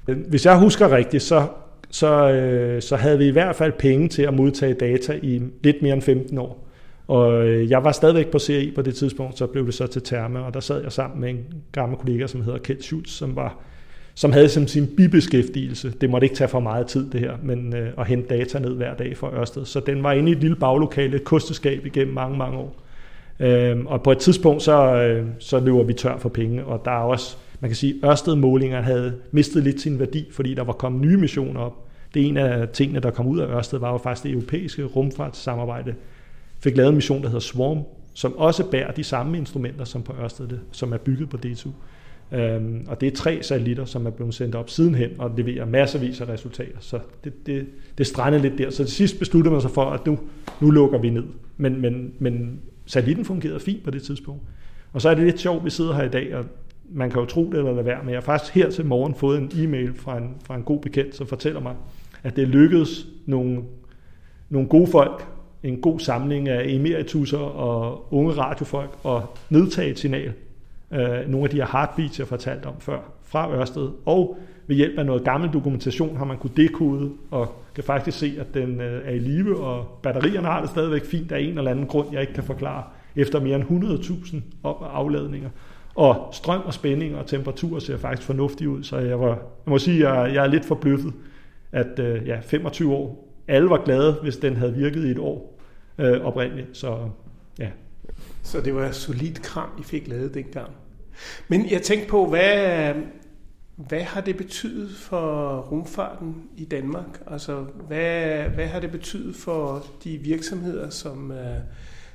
Hvis 0.05 0.47
jeg 0.47 0.59
husker 0.59 0.97
rigtigt, 0.97 1.23
så, 1.23 1.49
så, 1.91 2.31
øh, 2.31 2.83
så 2.83 2.97
havde 2.97 3.19
vi 3.19 3.27
i 3.27 3.31
hvert 3.31 3.57
fald 3.57 3.73
penge 3.73 4.09
til 4.09 4.23
at 4.23 4.35
modtage 4.35 4.75
data 4.75 5.19
i 5.23 5.43
lidt 5.63 5.83
mere 5.83 5.95
end 5.95 6.03
15 6.03 6.39
år. 6.39 6.69
Og 7.09 7.49
øh, 7.49 7.71
jeg 7.71 7.85
var 7.85 7.93
stadigvæk 7.93 8.27
på 8.27 8.39
CI 8.39 8.73
på 8.75 8.83
det 8.83 8.95
tidspunkt, 8.95 9.39
så 9.39 9.47
blev 9.47 9.67
det 9.67 9.75
så 9.75 9.87
til 9.87 10.03
Terme, 10.03 10.45
og 10.45 10.55
der 10.55 10.61
sad 10.61 10.83
jeg 10.83 10.93
sammen 10.93 11.21
med 11.21 11.31
en 11.31 11.45
gammel 11.73 11.99
kollega, 11.99 12.27
som 12.27 12.43
hedder 12.43 12.59
Kjeld 12.59 12.83
Schultz, 12.83 13.11
som 13.11 13.37
var 13.37 13.57
som 14.17 14.33
havde 14.33 14.49
som 14.49 14.67
sin 14.67 14.87
bibeskæftigelse. 14.97 15.93
Det 16.01 16.11
måtte 16.11 16.25
ikke 16.25 16.37
tage 16.37 16.49
for 16.49 16.61
meget 16.61 16.87
tid, 16.87 17.11
det 17.11 17.21
her, 17.21 17.33
men 17.43 17.77
øh, 17.77 17.89
at 17.99 18.07
hente 18.07 18.39
data 18.39 18.59
ned 18.59 18.77
hver 18.77 18.95
dag 18.95 19.17
fra 19.17 19.35
Ørsted. 19.35 19.65
Så 19.65 19.81
den 19.81 20.03
var 20.03 20.13
inde 20.13 20.29
i 20.29 20.33
et 20.33 20.41
lille 20.41 20.57
baglokale, 20.57 21.17
et 21.17 21.25
kosteskab 21.25 21.87
igennem 21.87 22.15
mange, 22.15 22.39
mange 22.39 22.59
år. 22.59 22.84
Øh, 23.41 23.85
og 23.87 24.03
på 24.03 24.13
et 24.13 24.19
tidspunkt, 24.19 24.63
så, 24.63 24.95
øh, 24.95 25.27
så 25.39 25.61
løber 25.61 25.83
vi 25.83 25.93
tør 25.93 26.19
for 26.19 26.29
penge, 26.29 26.65
og 26.65 26.83
der 26.85 26.91
er 26.91 27.05
også, 27.05 27.37
man 27.61 27.69
kan 27.69 27.77
sige, 27.77 27.95
Ørsted-målinger 28.05 28.81
havde 28.81 29.15
mistet 29.31 29.63
lidt 29.63 29.81
sin 29.81 29.99
værdi, 29.99 30.27
fordi 30.33 30.55
der 30.55 30.65
var 30.65 30.73
kommet 30.73 31.01
nye 31.01 31.17
missioner 31.17 31.61
op. 31.61 31.73
Det 32.15 32.23
er 32.23 32.27
en 32.27 32.37
af 32.37 32.69
tingene, 32.69 33.01
der 33.01 33.11
kom 33.11 33.27
ud 33.27 33.39
af 33.39 33.47
Ørsted, 33.47 33.79
var 33.79 33.93
jo 33.93 33.99
faktisk 33.99 34.25
det 34.25 34.33
europæiske 34.33 34.85
rumfartssamarbejde, 34.85 35.95
fik 36.61 36.77
lavet 36.77 36.89
en 36.89 36.95
mission, 36.95 37.23
der 37.23 37.29
hedder 37.29 37.41
Swarm, 37.41 37.79
som 38.15 38.39
også 38.39 38.71
bærer 38.71 38.93
de 38.93 39.05
samme 39.05 39.39
instrumenter 39.39 39.85
som 39.85 40.03
på 40.03 40.13
Ørsted, 40.23 40.49
som 40.73 40.93
er 40.93 40.97
bygget 40.97 41.31
på 41.31 41.39
D2. 41.47 41.69
Øhm, 42.33 42.87
og 42.89 43.01
det 43.01 43.07
er 43.07 43.17
tre 43.17 43.43
satellitter, 43.43 43.85
som 43.85 44.07
er 44.07 44.11
blevet 44.11 44.35
sendt 44.35 44.55
op 44.55 44.71
sidenhen 44.71 45.11
og 45.19 45.31
leverer 45.37 45.65
masservis 45.65 46.21
af 46.21 46.29
resultater. 46.29 46.77
Så 46.81 46.99
det, 47.25 47.47
det, 47.47 47.67
det 47.99 48.07
strandede 48.07 48.43
lidt 48.43 48.59
der. 48.59 48.71
Så 48.71 48.85
til 48.85 48.95
sidst 48.95 49.19
besluttede 49.19 49.53
man 49.53 49.63
sig 49.63 49.71
for, 49.71 49.85
at 49.85 50.07
nu, 50.07 50.19
nu 50.61 50.71
lukker 50.71 50.99
vi 50.99 51.11
ned. 51.11 51.25
Men, 51.57 51.81
men, 51.81 52.13
men 52.19 52.61
satellitten 52.87 53.25
fungerede 53.25 53.61
fint 53.61 53.85
på 53.85 53.91
det 53.91 54.03
tidspunkt. 54.03 54.43
Og 54.93 55.01
så 55.01 55.09
er 55.09 55.15
det 55.15 55.25
lidt 55.25 55.41
sjovt, 55.41 55.59
at 55.59 55.65
vi 55.65 55.71
sidder 55.71 55.95
her 55.95 56.03
i 56.03 56.09
dag, 56.09 56.35
og 56.35 56.45
man 56.91 57.11
kan 57.11 57.21
jo 57.21 57.27
tro 57.27 57.45
det 57.51 57.59
eller 57.59 57.73
lade 57.73 57.87
være, 57.87 57.99
men 58.03 58.09
jeg 58.09 58.17
har 58.17 58.23
faktisk 58.23 58.55
her 58.55 58.71
til 58.71 58.87
morgen 58.87 59.15
fået 59.15 59.39
en 59.39 59.51
e-mail 59.65 59.95
fra 59.95 60.17
en, 60.19 60.35
fra 60.45 60.57
en 60.57 60.63
god 60.63 60.81
bekendt, 60.81 61.15
som 61.15 61.27
fortæller 61.27 61.61
mig, 61.61 61.75
at 62.23 62.37
det 62.37 62.49
lykkedes 62.49 63.07
nogle, 63.27 63.63
nogle 64.51 64.69
gode 64.69 64.87
folk 64.87 65.27
en 65.65 65.81
god 65.81 66.01
samling 66.01 66.49
af 66.49 66.65
emeritusser 66.69 67.39
og 67.39 68.13
unge 68.13 68.33
radiofolk 68.33 68.99
og 69.03 69.37
nedtage 69.51 69.91
et 69.91 69.99
signal. 69.99 70.33
Øh, 70.91 71.29
nogle 71.29 71.45
af 71.45 71.51
de 71.51 71.57
her 71.57 71.67
heartbeats, 71.73 72.19
jeg 72.19 72.29
fortalte 72.29 72.67
om 72.67 72.75
før, 72.81 72.99
fra 73.23 73.55
Ørsted. 73.55 73.91
Og 74.05 74.39
ved 74.67 74.77
hjælp 74.77 74.99
af 74.99 75.07
noget 75.07 75.25
gammel 75.25 75.53
dokumentation 75.53 76.17
har 76.17 76.25
man 76.25 76.39
kunne 76.39 76.53
dekode 76.57 77.11
og 77.31 77.63
kan 77.75 77.85
faktisk 77.85 78.19
se, 78.19 78.37
at 78.41 78.55
den 78.55 78.81
øh, 78.81 79.09
er 79.09 79.11
i 79.11 79.19
live, 79.19 79.61
og 79.61 79.99
batterierne 80.03 80.47
har 80.47 80.61
det 80.61 80.71
stadigvæk 80.71 81.05
fint 81.05 81.33
af 81.33 81.41
en 81.41 81.59
eller 81.59 81.71
anden 81.71 81.87
grund, 81.87 82.09
jeg 82.13 82.21
ikke 82.21 82.35
kan 82.35 82.45
forklare, 82.45 82.85
efter 83.17 83.41
mere 83.41 83.57
end 83.57 83.85
100.000 84.65 84.69
afladninger. 84.93 85.51
Og 85.95 86.29
strøm 86.33 86.61
og 86.65 86.75
spænding 86.75 87.17
og 87.17 87.27
temperatur 87.27 87.79
ser 87.79 87.99
faktisk 87.99 88.27
fornuftigt 88.27 88.69
ud, 88.69 88.83
så 88.83 88.99
jeg, 88.99 89.21
var, 89.21 89.29
jeg 89.29 89.37
må 89.67 89.79
sige, 89.79 90.09
at 90.09 90.15
jeg, 90.15 90.35
jeg 90.35 90.45
er 90.45 90.49
lidt 90.49 90.65
forbløffet, 90.65 91.13
at 91.73 91.99
øh, 91.99 92.27
ja, 92.29 92.39
25 92.41 92.93
år, 92.93 93.35
alle 93.49 93.71
var 93.71 93.85
glade, 93.85 94.13
hvis 94.23 94.37
den 94.37 94.57
havde 94.57 94.75
virket 94.75 95.05
i 95.05 95.11
et 95.11 95.19
år 95.19 95.61
øh, 95.99 96.21
oprindeligt. 96.21 96.69
Så 96.73 96.99
ja. 97.59 97.69
Så 98.43 98.61
det 98.61 98.75
var 98.75 98.91
solid 98.91 99.35
kram, 99.35 99.69
I 99.81 99.83
fik 99.83 100.09
lavet 100.09 100.35
dengang. 100.35 100.71
Men 101.49 101.71
jeg 101.71 101.83
tænkte 101.83 102.09
på, 102.09 102.27
hvad, 102.27 102.93
hvad 103.77 104.01
har 104.01 104.21
det 104.21 104.37
betydet 104.37 104.91
for 104.91 105.57
rumfarten 105.61 106.35
i 106.57 106.65
Danmark? 106.65 107.23
Altså, 107.27 107.65
hvad, 107.89 108.43
hvad 108.55 108.67
har 108.67 108.81
det 108.81 108.91
betydet 108.91 109.37
for 109.37 109.87
de 110.05 110.19
virksomheder, 110.19 110.91
som, 110.91 111.33
øh, 111.33 111.39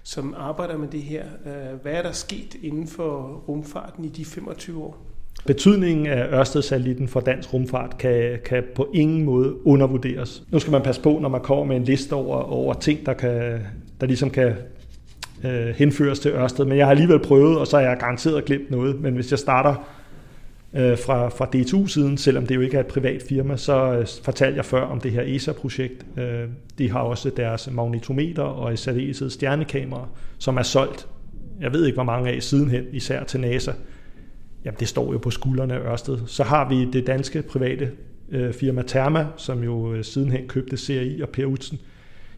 som 0.03 0.35
arbejder 0.37 0.77
med 0.77 0.87
det 0.87 1.01
her? 1.01 1.23
Øh, 1.45 1.81
hvad 1.81 1.93
er 1.93 2.01
der 2.01 2.11
sket 2.11 2.55
inden 2.61 2.87
for 2.87 3.43
rumfarten 3.47 4.05
i 4.05 4.09
de 4.09 4.25
25 4.25 4.83
år? 4.83 5.05
Betydningen 5.45 6.07
af 6.07 6.27
Ørsted-satellitten 6.33 7.07
for 7.07 7.19
dansk 7.19 7.53
rumfart 7.53 7.97
kan, 7.97 8.39
kan 8.45 8.63
på 8.75 8.91
ingen 8.93 9.25
måde 9.25 9.67
undervurderes. 9.67 10.43
Nu 10.51 10.59
skal 10.59 10.71
man 10.71 10.81
passe 10.81 11.01
på, 11.01 11.19
når 11.21 11.29
man 11.29 11.41
kommer 11.41 11.65
med 11.65 11.75
en 11.75 11.83
liste 11.83 12.13
over, 12.13 12.37
over 12.37 12.73
ting, 12.73 13.05
der, 13.05 13.13
kan, 13.13 13.59
der 14.01 14.07
ligesom 14.07 14.29
kan 14.29 14.53
øh, 15.43 15.67
henføres 15.75 16.19
til 16.19 16.31
Ørsted. 16.31 16.65
Men 16.65 16.77
jeg 16.77 16.85
har 16.85 16.91
alligevel 16.91 17.19
prøvet, 17.19 17.57
og 17.57 17.67
så 17.67 17.77
har 17.77 17.83
jeg 17.83 17.97
garanteret 17.99 18.45
glemt 18.45 18.71
noget. 18.71 19.01
Men 19.01 19.13
hvis 19.13 19.31
jeg 19.31 19.39
starter 19.39 19.98
øh, 20.73 20.97
fra, 20.97 21.29
fra 21.29 21.45
DTU-siden, 21.45 22.17
selvom 22.17 22.45
det 22.45 22.55
jo 22.55 22.61
ikke 22.61 22.77
er 22.77 22.81
et 22.81 22.87
privat 22.87 23.23
firma, 23.29 23.57
så 23.57 23.93
øh, 23.93 24.07
fortalte 24.23 24.57
jeg 24.57 24.65
før 24.65 24.81
om 24.81 25.01
det 25.01 25.11
her 25.11 25.23
ESA-projekt. 25.25 26.05
Øh, 26.17 26.47
de 26.77 26.91
har 26.91 26.99
også 26.99 27.29
deres 27.29 27.69
magnetometer 27.71 28.43
og 28.43 28.73
i 28.73 28.77
særdeleshed 28.77 29.29
stjernekamera, 29.29 30.07
som 30.37 30.57
er 30.57 30.63
solgt, 30.63 31.07
jeg 31.61 31.73
ved 31.73 31.85
ikke 31.85 31.95
hvor 31.95 32.03
mange 32.03 32.31
af 32.31 32.43
sidenhen, 32.43 32.83
især 32.91 33.23
til 33.23 33.39
NASA 33.39 33.71
jamen 34.65 34.79
det 34.79 34.87
står 34.87 35.11
jo 35.11 35.17
på 35.17 35.31
skuldrene 35.31 35.73
af 35.73 35.79
Ørsted. 35.79 36.19
Så 36.27 36.43
har 36.43 36.69
vi 36.69 36.85
det 36.85 37.07
danske 37.07 37.41
private 37.41 37.91
øh, 38.29 38.53
firma 38.53 38.83
Therma, 38.87 39.27
som 39.37 39.63
jo 39.63 39.93
øh, 39.93 40.03
sidenhen 40.03 40.47
købte 40.47 40.77
CRI 40.77 41.21
og 41.21 41.29
Per 41.29 41.45
Utsen. 41.45 41.79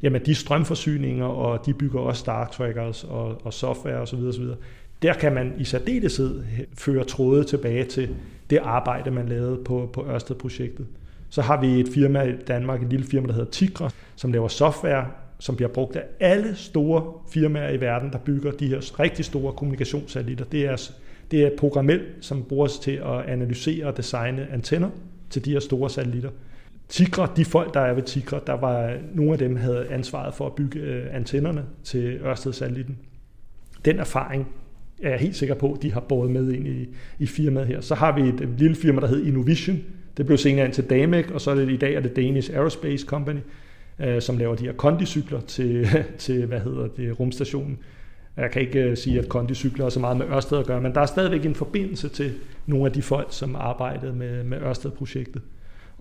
Jamen 0.02 0.22
de 0.26 0.36
strømforsyninger, 0.36 1.26
og 1.26 1.66
de 1.66 1.74
bygger 1.74 2.00
også 2.00 2.20
Star 2.20 2.48
Trackers 2.48 3.04
og, 3.04 3.46
og 3.46 3.54
software 3.54 3.96
osv. 3.96 4.20
videre. 4.20 4.58
Der 5.02 5.14
kan 5.14 5.34
man 5.34 5.54
i 5.58 5.64
særdeleshed 5.64 6.44
føre 6.78 7.04
tråde 7.04 7.44
tilbage 7.44 7.84
til 7.84 8.10
det 8.50 8.58
arbejde, 8.58 9.12
man 9.12 9.30
lavede 9.30 9.64
på, 9.66 9.90
på 9.94 10.06
Ørsted-projektet. 10.08 10.88
Så 11.30 11.42
har 11.42 11.62
vi 11.62 11.80
et 11.80 11.88
firma 11.94 12.24
i 12.24 12.36
Danmark, 12.48 12.84
et 12.84 12.90
lille 12.90 13.06
firma, 13.06 13.28
der 13.28 13.34
hedder 13.34 13.52
Tigra, 13.52 13.90
som 14.16 14.32
laver 14.32 14.48
software, 14.48 15.08
som 15.40 15.56
bliver 15.56 15.70
brugt 15.70 15.96
af 15.96 16.04
alle 16.20 16.56
store 16.56 17.14
firmaer 17.34 17.72
i 17.72 17.82
verden, 17.82 18.12
der 18.12 18.18
bygger 18.18 18.52
de 18.52 18.68
her 18.68 19.00
rigtig 19.00 19.26
store 19.26 19.54
kommunikationssatellitter. 19.54 20.46
Det 20.46 20.66
er, 20.66 20.72
altså, 20.72 20.92
det 21.32 21.44
er 21.44 21.50
programmel, 21.58 22.02
som 22.22 22.44
bruges 22.44 22.80
til 22.80 22.92
at 22.92 23.26
analysere 23.28 23.86
og 23.86 23.98
designe 23.98 24.48
antenner 24.52 24.90
til 25.30 25.46
de 25.46 25.52
her 25.52 25.60
store 25.60 25.90
satellitter. 25.90 26.30
Tigra, 26.90 27.32
de 27.36 27.46
folk, 27.46 27.74
der 27.74 27.80
er 27.80 27.94
ved 27.94 28.04
Tigra, 28.04 28.40
der 28.48 28.54
var 28.54 28.98
nogle 29.14 29.32
af 29.32 29.38
dem, 29.38 29.56
havde 29.56 29.88
ansvaret 29.90 30.34
for 30.34 30.46
at 30.46 30.54
bygge 30.54 30.80
øh, 30.80 31.16
antennerne 31.16 31.66
til 31.84 32.20
Ørsted-satellitten. 32.24 32.98
Den 33.86 34.00
erfaring 34.00 34.48
er 35.04 35.10
jeg 35.10 35.20
helt 35.20 35.36
sikker 35.36 35.56
på, 35.56 35.78
de 35.82 35.92
har 35.92 36.00
båret 36.00 36.32
med 36.32 36.52
ind 36.52 36.68
i, 36.68 36.88
i 37.20 37.26
firmaet 37.26 37.68
her. 37.68 37.82
Så 37.82 37.96
har 37.96 38.16
vi 38.16 38.22
et, 38.22 38.42
et 38.42 38.56
lille 38.58 38.76
firma, 38.76 39.02
der 39.02 39.08
hedder 39.08 39.28
Innovision. 39.28 39.80
Det 40.18 40.26
blev 40.26 40.38
senere 40.38 40.66
ind 40.66 40.74
til 40.74 40.90
Damec, 40.90 41.26
og 41.34 41.42
så 41.42 41.52
er 41.52 41.56
det 41.56 41.70
i 41.70 41.78
dag 41.78 41.94
er 41.94 42.00
det 42.00 42.16
Danish 42.16 42.54
Aerospace 42.54 43.06
Company, 43.06 43.40
øh, 44.00 44.22
som 44.22 44.38
laver 44.38 44.56
de 44.56 44.66
her 44.66 44.74
kondicykler 44.74 45.42
til, 45.42 45.88
til 46.18 46.46
hvad 46.46 46.60
hedder 46.60 46.88
det, 46.88 47.20
rumstationen. 47.20 47.78
Jeg 48.38 48.52
kan 48.52 48.62
ikke 48.62 48.80
øh, 48.80 48.98
sige, 48.98 49.20
at 49.20 49.30
kondicykler 49.30 49.86
har 49.86 49.90
så 49.90 50.00
meget 50.00 50.18
med 50.18 50.26
Ørsted 50.26 50.58
at 50.58 50.66
gøre, 50.66 50.82
men 50.82 50.96
der 50.96 51.02
er 51.02 51.06
stadigvæk 51.06 51.46
en 51.46 51.56
forbindelse 51.56 52.10
til 52.10 52.32
nogle 52.66 52.86
af 52.86 52.92
de 52.92 53.02
folk, 53.02 53.28
som 53.30 53.56
arbejdede 53.56 54.14
med, 54.14 54.44
med 54.44 54.58
Ørsted-projektet. 54.62 55.42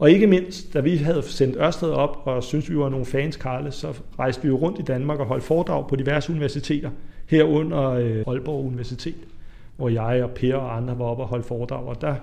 Og 0.01 0.11
ikke 0.11 0.27
mindst, 0.27 0.75
da 0.75 0.81
vi 0.81 0.97
havde 0.97 1.23
sendt 1.23 1.57
Ørsted 1.57 1.89
op 1.89 2.23
og 2.25 2.43
synes 2.43 2.71
vi 2.71 2.79
var 2.79 2.89
nogle 2.89 3.07
fans, 3.07 3.37
Karle, 3.37 3.73
så 3.73 3.95
rejste 4.19 4.43
vi 4.43 4.49
jo 4.49 4.57
rundt 4.57 4.79
i 4.79 4.83
Danmark 4.83 5.19
og 5.19 5.27
holdt 5.27 5.45
foredrag 5.45 5.89
på 5.89 5.97
diverse 5.97 6.33
universiteter, 6.33 6.91
herunder 7.27 7.91
øh, 7.91 8.25
Aalborg 8.27 8.67
Universitet, 8.67 9.15
hvor 9.77 9.89
jeg 9.89 10.25
og 10.25 10.31
Per 10.31 10.57
og 10.57 10.77
andre 10.77 10.99
var 10.99 11.05
oppe 11.05 11.23
og 11.23 11.29
holdt 11.29 11.47
foredrag, 11.47 11.85
og 11.87 12.01
der, 12.01 12.15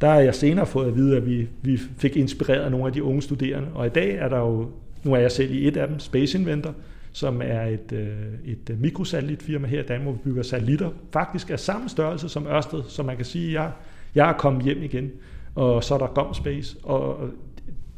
der 0.00 0.08
er 0.08 0.20
jeg 0.20 0.34
senere 0.34 0.66
fået 0.66 0.86
at 0.86 0.96
vide, 0.96 1.16
at 1.16 1.26
vi, 1.26 1.48
vi 1.62 1.78
fik 1.98 2.16
inspireret 2.16 2.70
nogle 2.70 2.86
af 2.86 2.92
de 2.92 3.02
unge 3.02 3.22
studerende, 3.22 3.68
og 3.74 3.86
i 3.86 3.90
dag 3.90 4.14
er 4.14 4.28
der 4.28 4.38
jo, 4.38 4.70
nu 5.04 5.14
er 5.14 5.18
jeg 5.18 5.32
selv 5.32 5.50
i 5.52 5.68
et 5.68 5.76
af 5.76 5.88
dem, 5.88 5.98
Space 5.98 6.38
Inventor, 6.38 6.74
som 7.12 7.42
er 7.44 7.62
et, 7.62 7.92
øh, 7.92 8.08
et 8.52 8.70
øh, 8.70 8.80
mikrosatellitfirma 8.80 9.68
her 9.68 9.82
i 9.82 9.86
Danmark, 9.86 10.04
hvor 10.04 10.12
vi 10.12 10.18
bygger 10.24 10.42
satellitter, 10.42 10.90
faktisk 11.12 11.50
er 11.50 11.56
samme 11.56 11.88
størrelse 11.88 12.28
som 12.28 12.46
Ørsted, 12.46 12.82
så 12.88 13.02
man 13.02 13.16
kan 13.16 13.24
sige, 13.24 13.48
at 13.48 13.52
jeg, 13.52 13.70
jeg 14.14 14.28
er 14.28 14.32
kommet 14.32 14.64
hjem 14.64 14.82
igen, 14.82 15.10
og 15.54 15.84
så 15.84 15.94
er 15.94 15.98
der 15.98 16.06
Gomspace, 16.06 16.76
og 16.82 17.30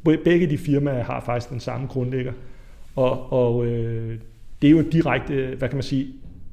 begge 0.05 0.47
de 0.51 0.59
firmaer 0.59 1.05
har 1.05 1.21
faktisk 1.21 1.51
den 1.51 1.61
samme 1.61 1.87
grundlægger, 1.87 2.33
og, 2.97 3.33
og 3.33 3.67
øh, 3.67 4.19
det 4.63 4.69
er 4.69 4.71
jo 4.71 4.83
direkte, 4.93 5.55
hvad 5.59 5.69
kan 5.69 5.77
man 5.77 5.83
sige, 5.83 6.07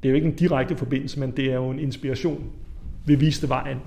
det 0.03 0.09
er 0.09 0.11
jo 0.11 0.15
ikke 0.15 0.27
en 0.27 0.35
direkte 0.35 0.75
forbindelse, 0.75 1.19
men 1.19 1.31
det 1.31 1.45
er 1.45 1.55
jo 1.55 1.69
en 1.69 1.79
inspiration. 1.79 2.43
Vi 3.05 3.15
viste 3.15 3.49
vejen, 3.49 3.77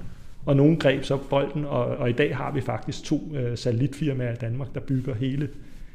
og 0.46 0.57
nogen 0.57 0.76
greb 0.76 1.05
så 1.05 1.16
bolden, 1.31 1.64
og, 1.64 1.85
og 1.85 2.11
i 2.11 2.12
dag 2.12 2.37
har 2.37 2.52
vi 2.52 2.61
faktisk 2.61 3.05
to 3.05 3.33
øh, 3.35 3.59
satellitfirmaer 3.59 4.33
i 4.33 4.37
Danmark, 4.37 4.74
der 4.74 4.81
bygger 4.81 5.14
hele, 5.14 5.48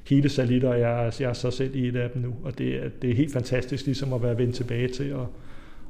hele 0.09 0.29
satellitter, 0.29 0.69
og 0.69 0.79
jeg, 0.79 1.13
jeg 1.19 1.29
er 1.29 1.33
så 1.33 1.51
selv 1.51 1.75
i 1.75 1.87
et 1.87 1.95
af 1.95 2.09
dem 2.09 2.21
nu, 2.21 2.33
og 2.43 2.57
det, 2.57 2.75
er, 2.75 2.89
det 3.01 3.09
er 3.09 3.15
helt 3.15 3.33
fantastisk 3.33 3.85
ligesom 3.85 4.13
at 4.13 4.23
være 4.23 4.37
vendt 4.37 4.55
tilbage 4.55 4.87
til 4.87 5.03
at, 5.03 5.25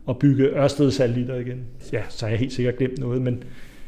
at 0.09 0.19
bygge 0.19 0.43
Ørsted 0.43 0.91
satellitter 0.91 1.35
igen. 1.35 1.63
Ja, 1.93 2.01
så 2.09 2.25
har 2.25 2.29
jeg 2.29 2.39
helt 2.39 2.53
sikkert 2.53 2.77
glemt 2.77 2.99
noget, 2.99 3.21
men, 3.21 3.43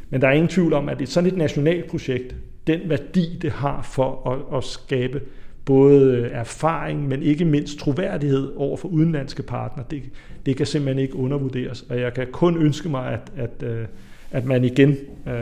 men 0.09 0.21
der 0.21 0.27
er 0.27 0.31
ingen 0.31 0.49
tvivl 0.49 0.73
om, 0.73 0.89
at 0.89 0.99
det 0.99 1.07
er 1.07 1.11
sådan 1.11 1.29
et 1.29 1.37
nationalt 1.37 1.87
projekt, 1.87 2.35
den 2.67 2.79
værdi, 2.89 3.39
det 3.41 3.51
har 3.51 3.81
for 3.81 4.29
at, 4.31 4.57
at 4.57 4.63
skabe 4.63 5.21
både 5.65 6.17
øh, 6.17 6.31
erfaring, 6.31 7.07
men 7.07 7.23
ikke 7.23 7.45
mindst 7.45 7.79
troværdighed 7.79 8.51
over 8.55 8.77
for 8.77 8.87
udenlandske 8.87 9.43
partnere. 9.43 9.85
Det, 9.91 10.03
det 10.45 10.57
kan 10.57 10.65
simpelthen 10.65 11.03
ikke 11.03 11.15
undervurderes, 11.15 11.85
og 11.89 11.99
jeg 11.99 12.13
kan 12.13 12.27
kun 12.31 12.57
ønske 12.57 12.89
mig, 12.89 13.13
at, 13.13 13.31
at, 13.37 13.63
øh, 13.67 13.85
at 14.31 14.45
man 14.45 14.63
igen 14.63 14.97
uh, 15.25 15.33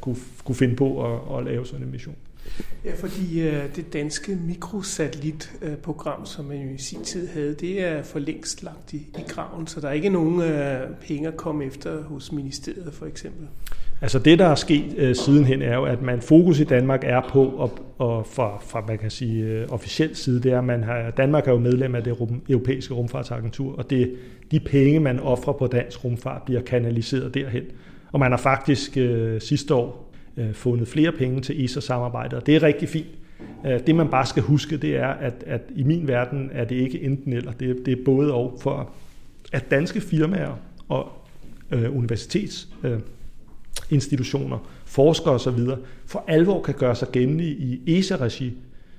kunne, 0.00 0.16
kunne 0.44 0.54
finde 0.54 0.76
på 0.76 1.14
at, 1.14 1.38
at 1.38 1.44
lave 1.44 1.66
sådan 1.66 1.84
en 1.84 1.90
mission. 1.92 2.16
Ja, 2.84 2.92
fordi 2.94 3.40
øh, 3.40 3.76
det 3.76 3.92
danske 3.92 4.38
mikrosatellitprogram, 4.46 6.26
som 6.26 6.44
man 6.44 6.56
jo 6.56 6.74
i 6.74 6.78
sin 6.78 7.04
tid 7.04 7.28
havde, 7.28 7.54
det 7.54 7.82
er 7.82 8.02
for 8.02 8.18
længst 8.18 8.62
lagt 8.62 8.92
i, 8.92 8.96
i 8.96 9.22
graven, 9.28 9.66
så 9.66 9.80
der 9.80 9.88
er 9.88 9.92
ikke 9.92 10.08
nogen 10.08 10.40
øh, 10.40 10.80
penge 11.00 11.28
at 11.28 11.36
komme 11.36 11.64
efter 11.64 12.02
hos 12.02 12.32
ministeriet 12.32 12.94
for 12.94 13.06
eksempel. 13.06 13.46
Altså 14.00 14.18
det, 14.18 14.38
der 14.38 14.46
er 14.46 14.54
sket 14.54 14.94
øh, 14.96 15.14
sidenhen, 15.14 15.62
er 15.62 15.74
jo, 15.74 15.84
at 15.84 16.02
man 16.02 16.20
fokus 16.20 16.60
i 16.60 16.64
Danmark 16.64 17.04
er 17.04 17.20
på, 17.28 17.44
og, 17.44 17.78
og 17.98 18.26
fra, 18.26 18.58
fra 18.58 18.84
man 18.88 18.98
kan 18.98 19.10
sige 19.10 19.44
øh, 19.44 19.68
officiel 19.68 20.16
side, 20.16 20.42
det 20.42 20.52
er, 20.52 20.58
at 20.58 20.64
man 20.64 20.84
har, 20.84 21.10
Danmark 21.10 21.48
er 21.48 21.52
jo 21.52 21.58
medlem 21.58 21.94
af 21.94 22.04
det 22.04 22.20
rum, 22.20 22.42
europæiske 22.48 22.94
rumfartsagentur, 22.94 23.76
og 23.78 23.90
det, 23.90 24.14
de 24.50 24.60
penge, 24.60 25.00
man 25.00 25.20
offrer 25.20 25.52
på 25.52 25.66
dansk 25.66 26.04
rumfart, 26.04 26.42
bliver 26.42 26.60
kanaliseret 26.60 27.34
derhen. 27.34 27.62
Og 28.12 28.20
man 28.20 28.30
har 28.30 28.38
faktisk 28.38 28.96
øh, 28.96 29.40
sidste 29.40 29.74
år 29.74 30.12
øh, 30.36 30.54
fundet 30.54 30.88
flere 30.88 31.12
penge 31.12 31.40
til 31.40 31.64
ESA-samarbejdet, 31.64 32.38
og 32.38 32.46
det 32.46 32.56
er 32.56 32.62
rigtig 32.62 32.88
fint. 32.88 33.08
Øh, 33.66 33.80
det 33.86 33.94
man 33.94 34.08
bare 34.08 34.26
skal 34.26 34.42
huske, 34.42 34.76
det 34.76 34.96
er, 34.96 35.08
at, 35.08 35.44
at 35.46 35.60
i 35.76 35.82
min 35.82 36.08
verden 36.08 36.50
er 36.52 36.64
det 36.64 36.76
ikke 36.76 37.02
enten 37.02 37.32
eller, 37.32 37.52
det 37.52 37.86
det 37.86 37.98
er 37.98 38.04
både 38.04 38.34
og 38.34 38.58
for, 38.60 38.90
at 39.52 39.70
danske 39.70 40.00
firmaer 40.00 40.60
og 40.88 41.12
øh, 41.70 41.96
universitets 41.96 42.68
øh, 42.84 42.98
institutioner, 43.90 44.58
forskere 44.84 45.34
osv., 45.34 45.58
for 46.06 46.24
alvor 46.28 46.62
kan 46.62 46.74
gøre 46.74 46.94
sig 46.94 47.08
gældende 47.08 47.44
i 47.44 47.98
ESA-regi, 47.98 48.52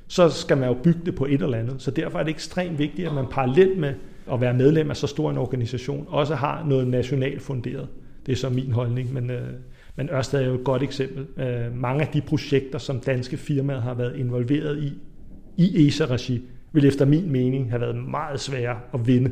så 0.08 0.30
skal 0.30 0.58
man 0.58 0.70
jo 0.70 0.76
bygge 0.84 1.00
det 1.06 1.16
på 1.16 1.26
et 1.26 1.42
eller 1.42 1.58
andet. 1.58 1.76
Så 1.78 1.92
derfor 1.92 2.20
er 2.20 2.24
det 2.24 2.32
ekstremt 2.32 2.80
vigtigt, 2.80 3.08
at 3.08 3.14
man 3.14 3.26
parallelt 3.32 3.80
med 3.80 3.94
at 4.32 4.42
være 4.42 4.54
medlem 4.54 4.90
af 4.90 4.98
så 4.98 5.08
stor 5.08 5.32
en 5.32 5.38
organisation, 5.38 6.06
også 6.08 6.36
har 6.36 6.66
noget 6.66 6.88
nationalt 6.88 7.42
funderet. 7.42 7.88
Det 8.26 8.32
er 8.32 8.36
så 8.36 8.50
min 8.50 8.72
holdning, 8.72 9.14
men, 9.14 9.30
øh, 9.30 9.48
men 9.96 10.10
Ørsted 10.10 10.40
er 10.40 10.46
jo 10.46 10.54
et 10.54 10.64
godt 10.64 10.84
eksempel. 10.84 11.44
Øh, 11.44 11.76
mange 11.76 12.02
af 12.02 12.08
de 12.14 12.22
projekter, 12.22 12.80
som 12.80 13.00
danske 13.00 13.38
firmaer 13.38 13.82
har 13.82 13.94
været 13.94 14.16
involveret 14.16 14.84
i, 14.84 14.94
i 15.58 15.88
ESA-regi, 15.88 16.42
vil 16.72 16.86
efter 16.86 17.06
min 17.06 17.32
mening 17.32 17.70
have 17.70 17.82
været 17.82 17.96
meget 17.96 18.40
svære 18.40 18.78
at 18.94 19.08
vinde, 19.08 19.32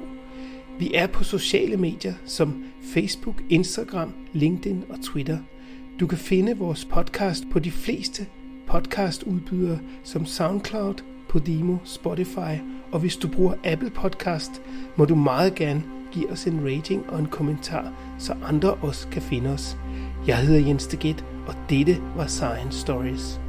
Vi 0.79 0.95
er 0.95 1.07
på 1.07 1.25
sociale 1.25 1.77
medier 1.77 2.15
som 2.27 2.65
Facebook, 2.95 3.43
Instagram, 3.51 4.15
LinkedIn 4.33 4.85
og 4.89 4.97
Twitter– 5.03 5.39
du 6.01 6.07
kan 6.07 6.19
finde 6.19 6.59
vores 6.59 6.85
podcast 6.85 7.45
på 7.51 7.59
de 7.59 7.71
fleste 7.71 8.27
podcastudbydere 8.67 9.79
som 10.03 10.27
SoundCloud, 10.27 10.95
Podimo, 11.29 11.77
Spotify, 11.85 12.59
og 12.93 13.01
hvis 13.01 13.17
du 13.17 13.29
bruger 13.29 13.55
Apple 13.65 13.91
Podcast, 13.91 14.63
må 14.97 15.05
du 15.05 15.15
meget 15.15 15.55
gerne 15.55 15.83
give 16.13 16.31
os 16.31 16.47
en 16.47 16.61
rating 16.65 17.11
og 17.11 17.19
en 17.19 17.27
kommentar, 17.27 17.93
så 18.19 18.37
andre 18.45 18.75
også 18.75 19.09
kan 19.09 19.23
finde 19.23 19.51
os. 19.51 19.77
Jeg 20.27 20.39
hedder 20.39 20.67
Jens 20.67 20.87
Deget, 20.87 21.25
og 21.47 21.55
dette 21.71 22.03
var 22.17 22.27
Science 22.27 22.79
Stories. 22.79 23.44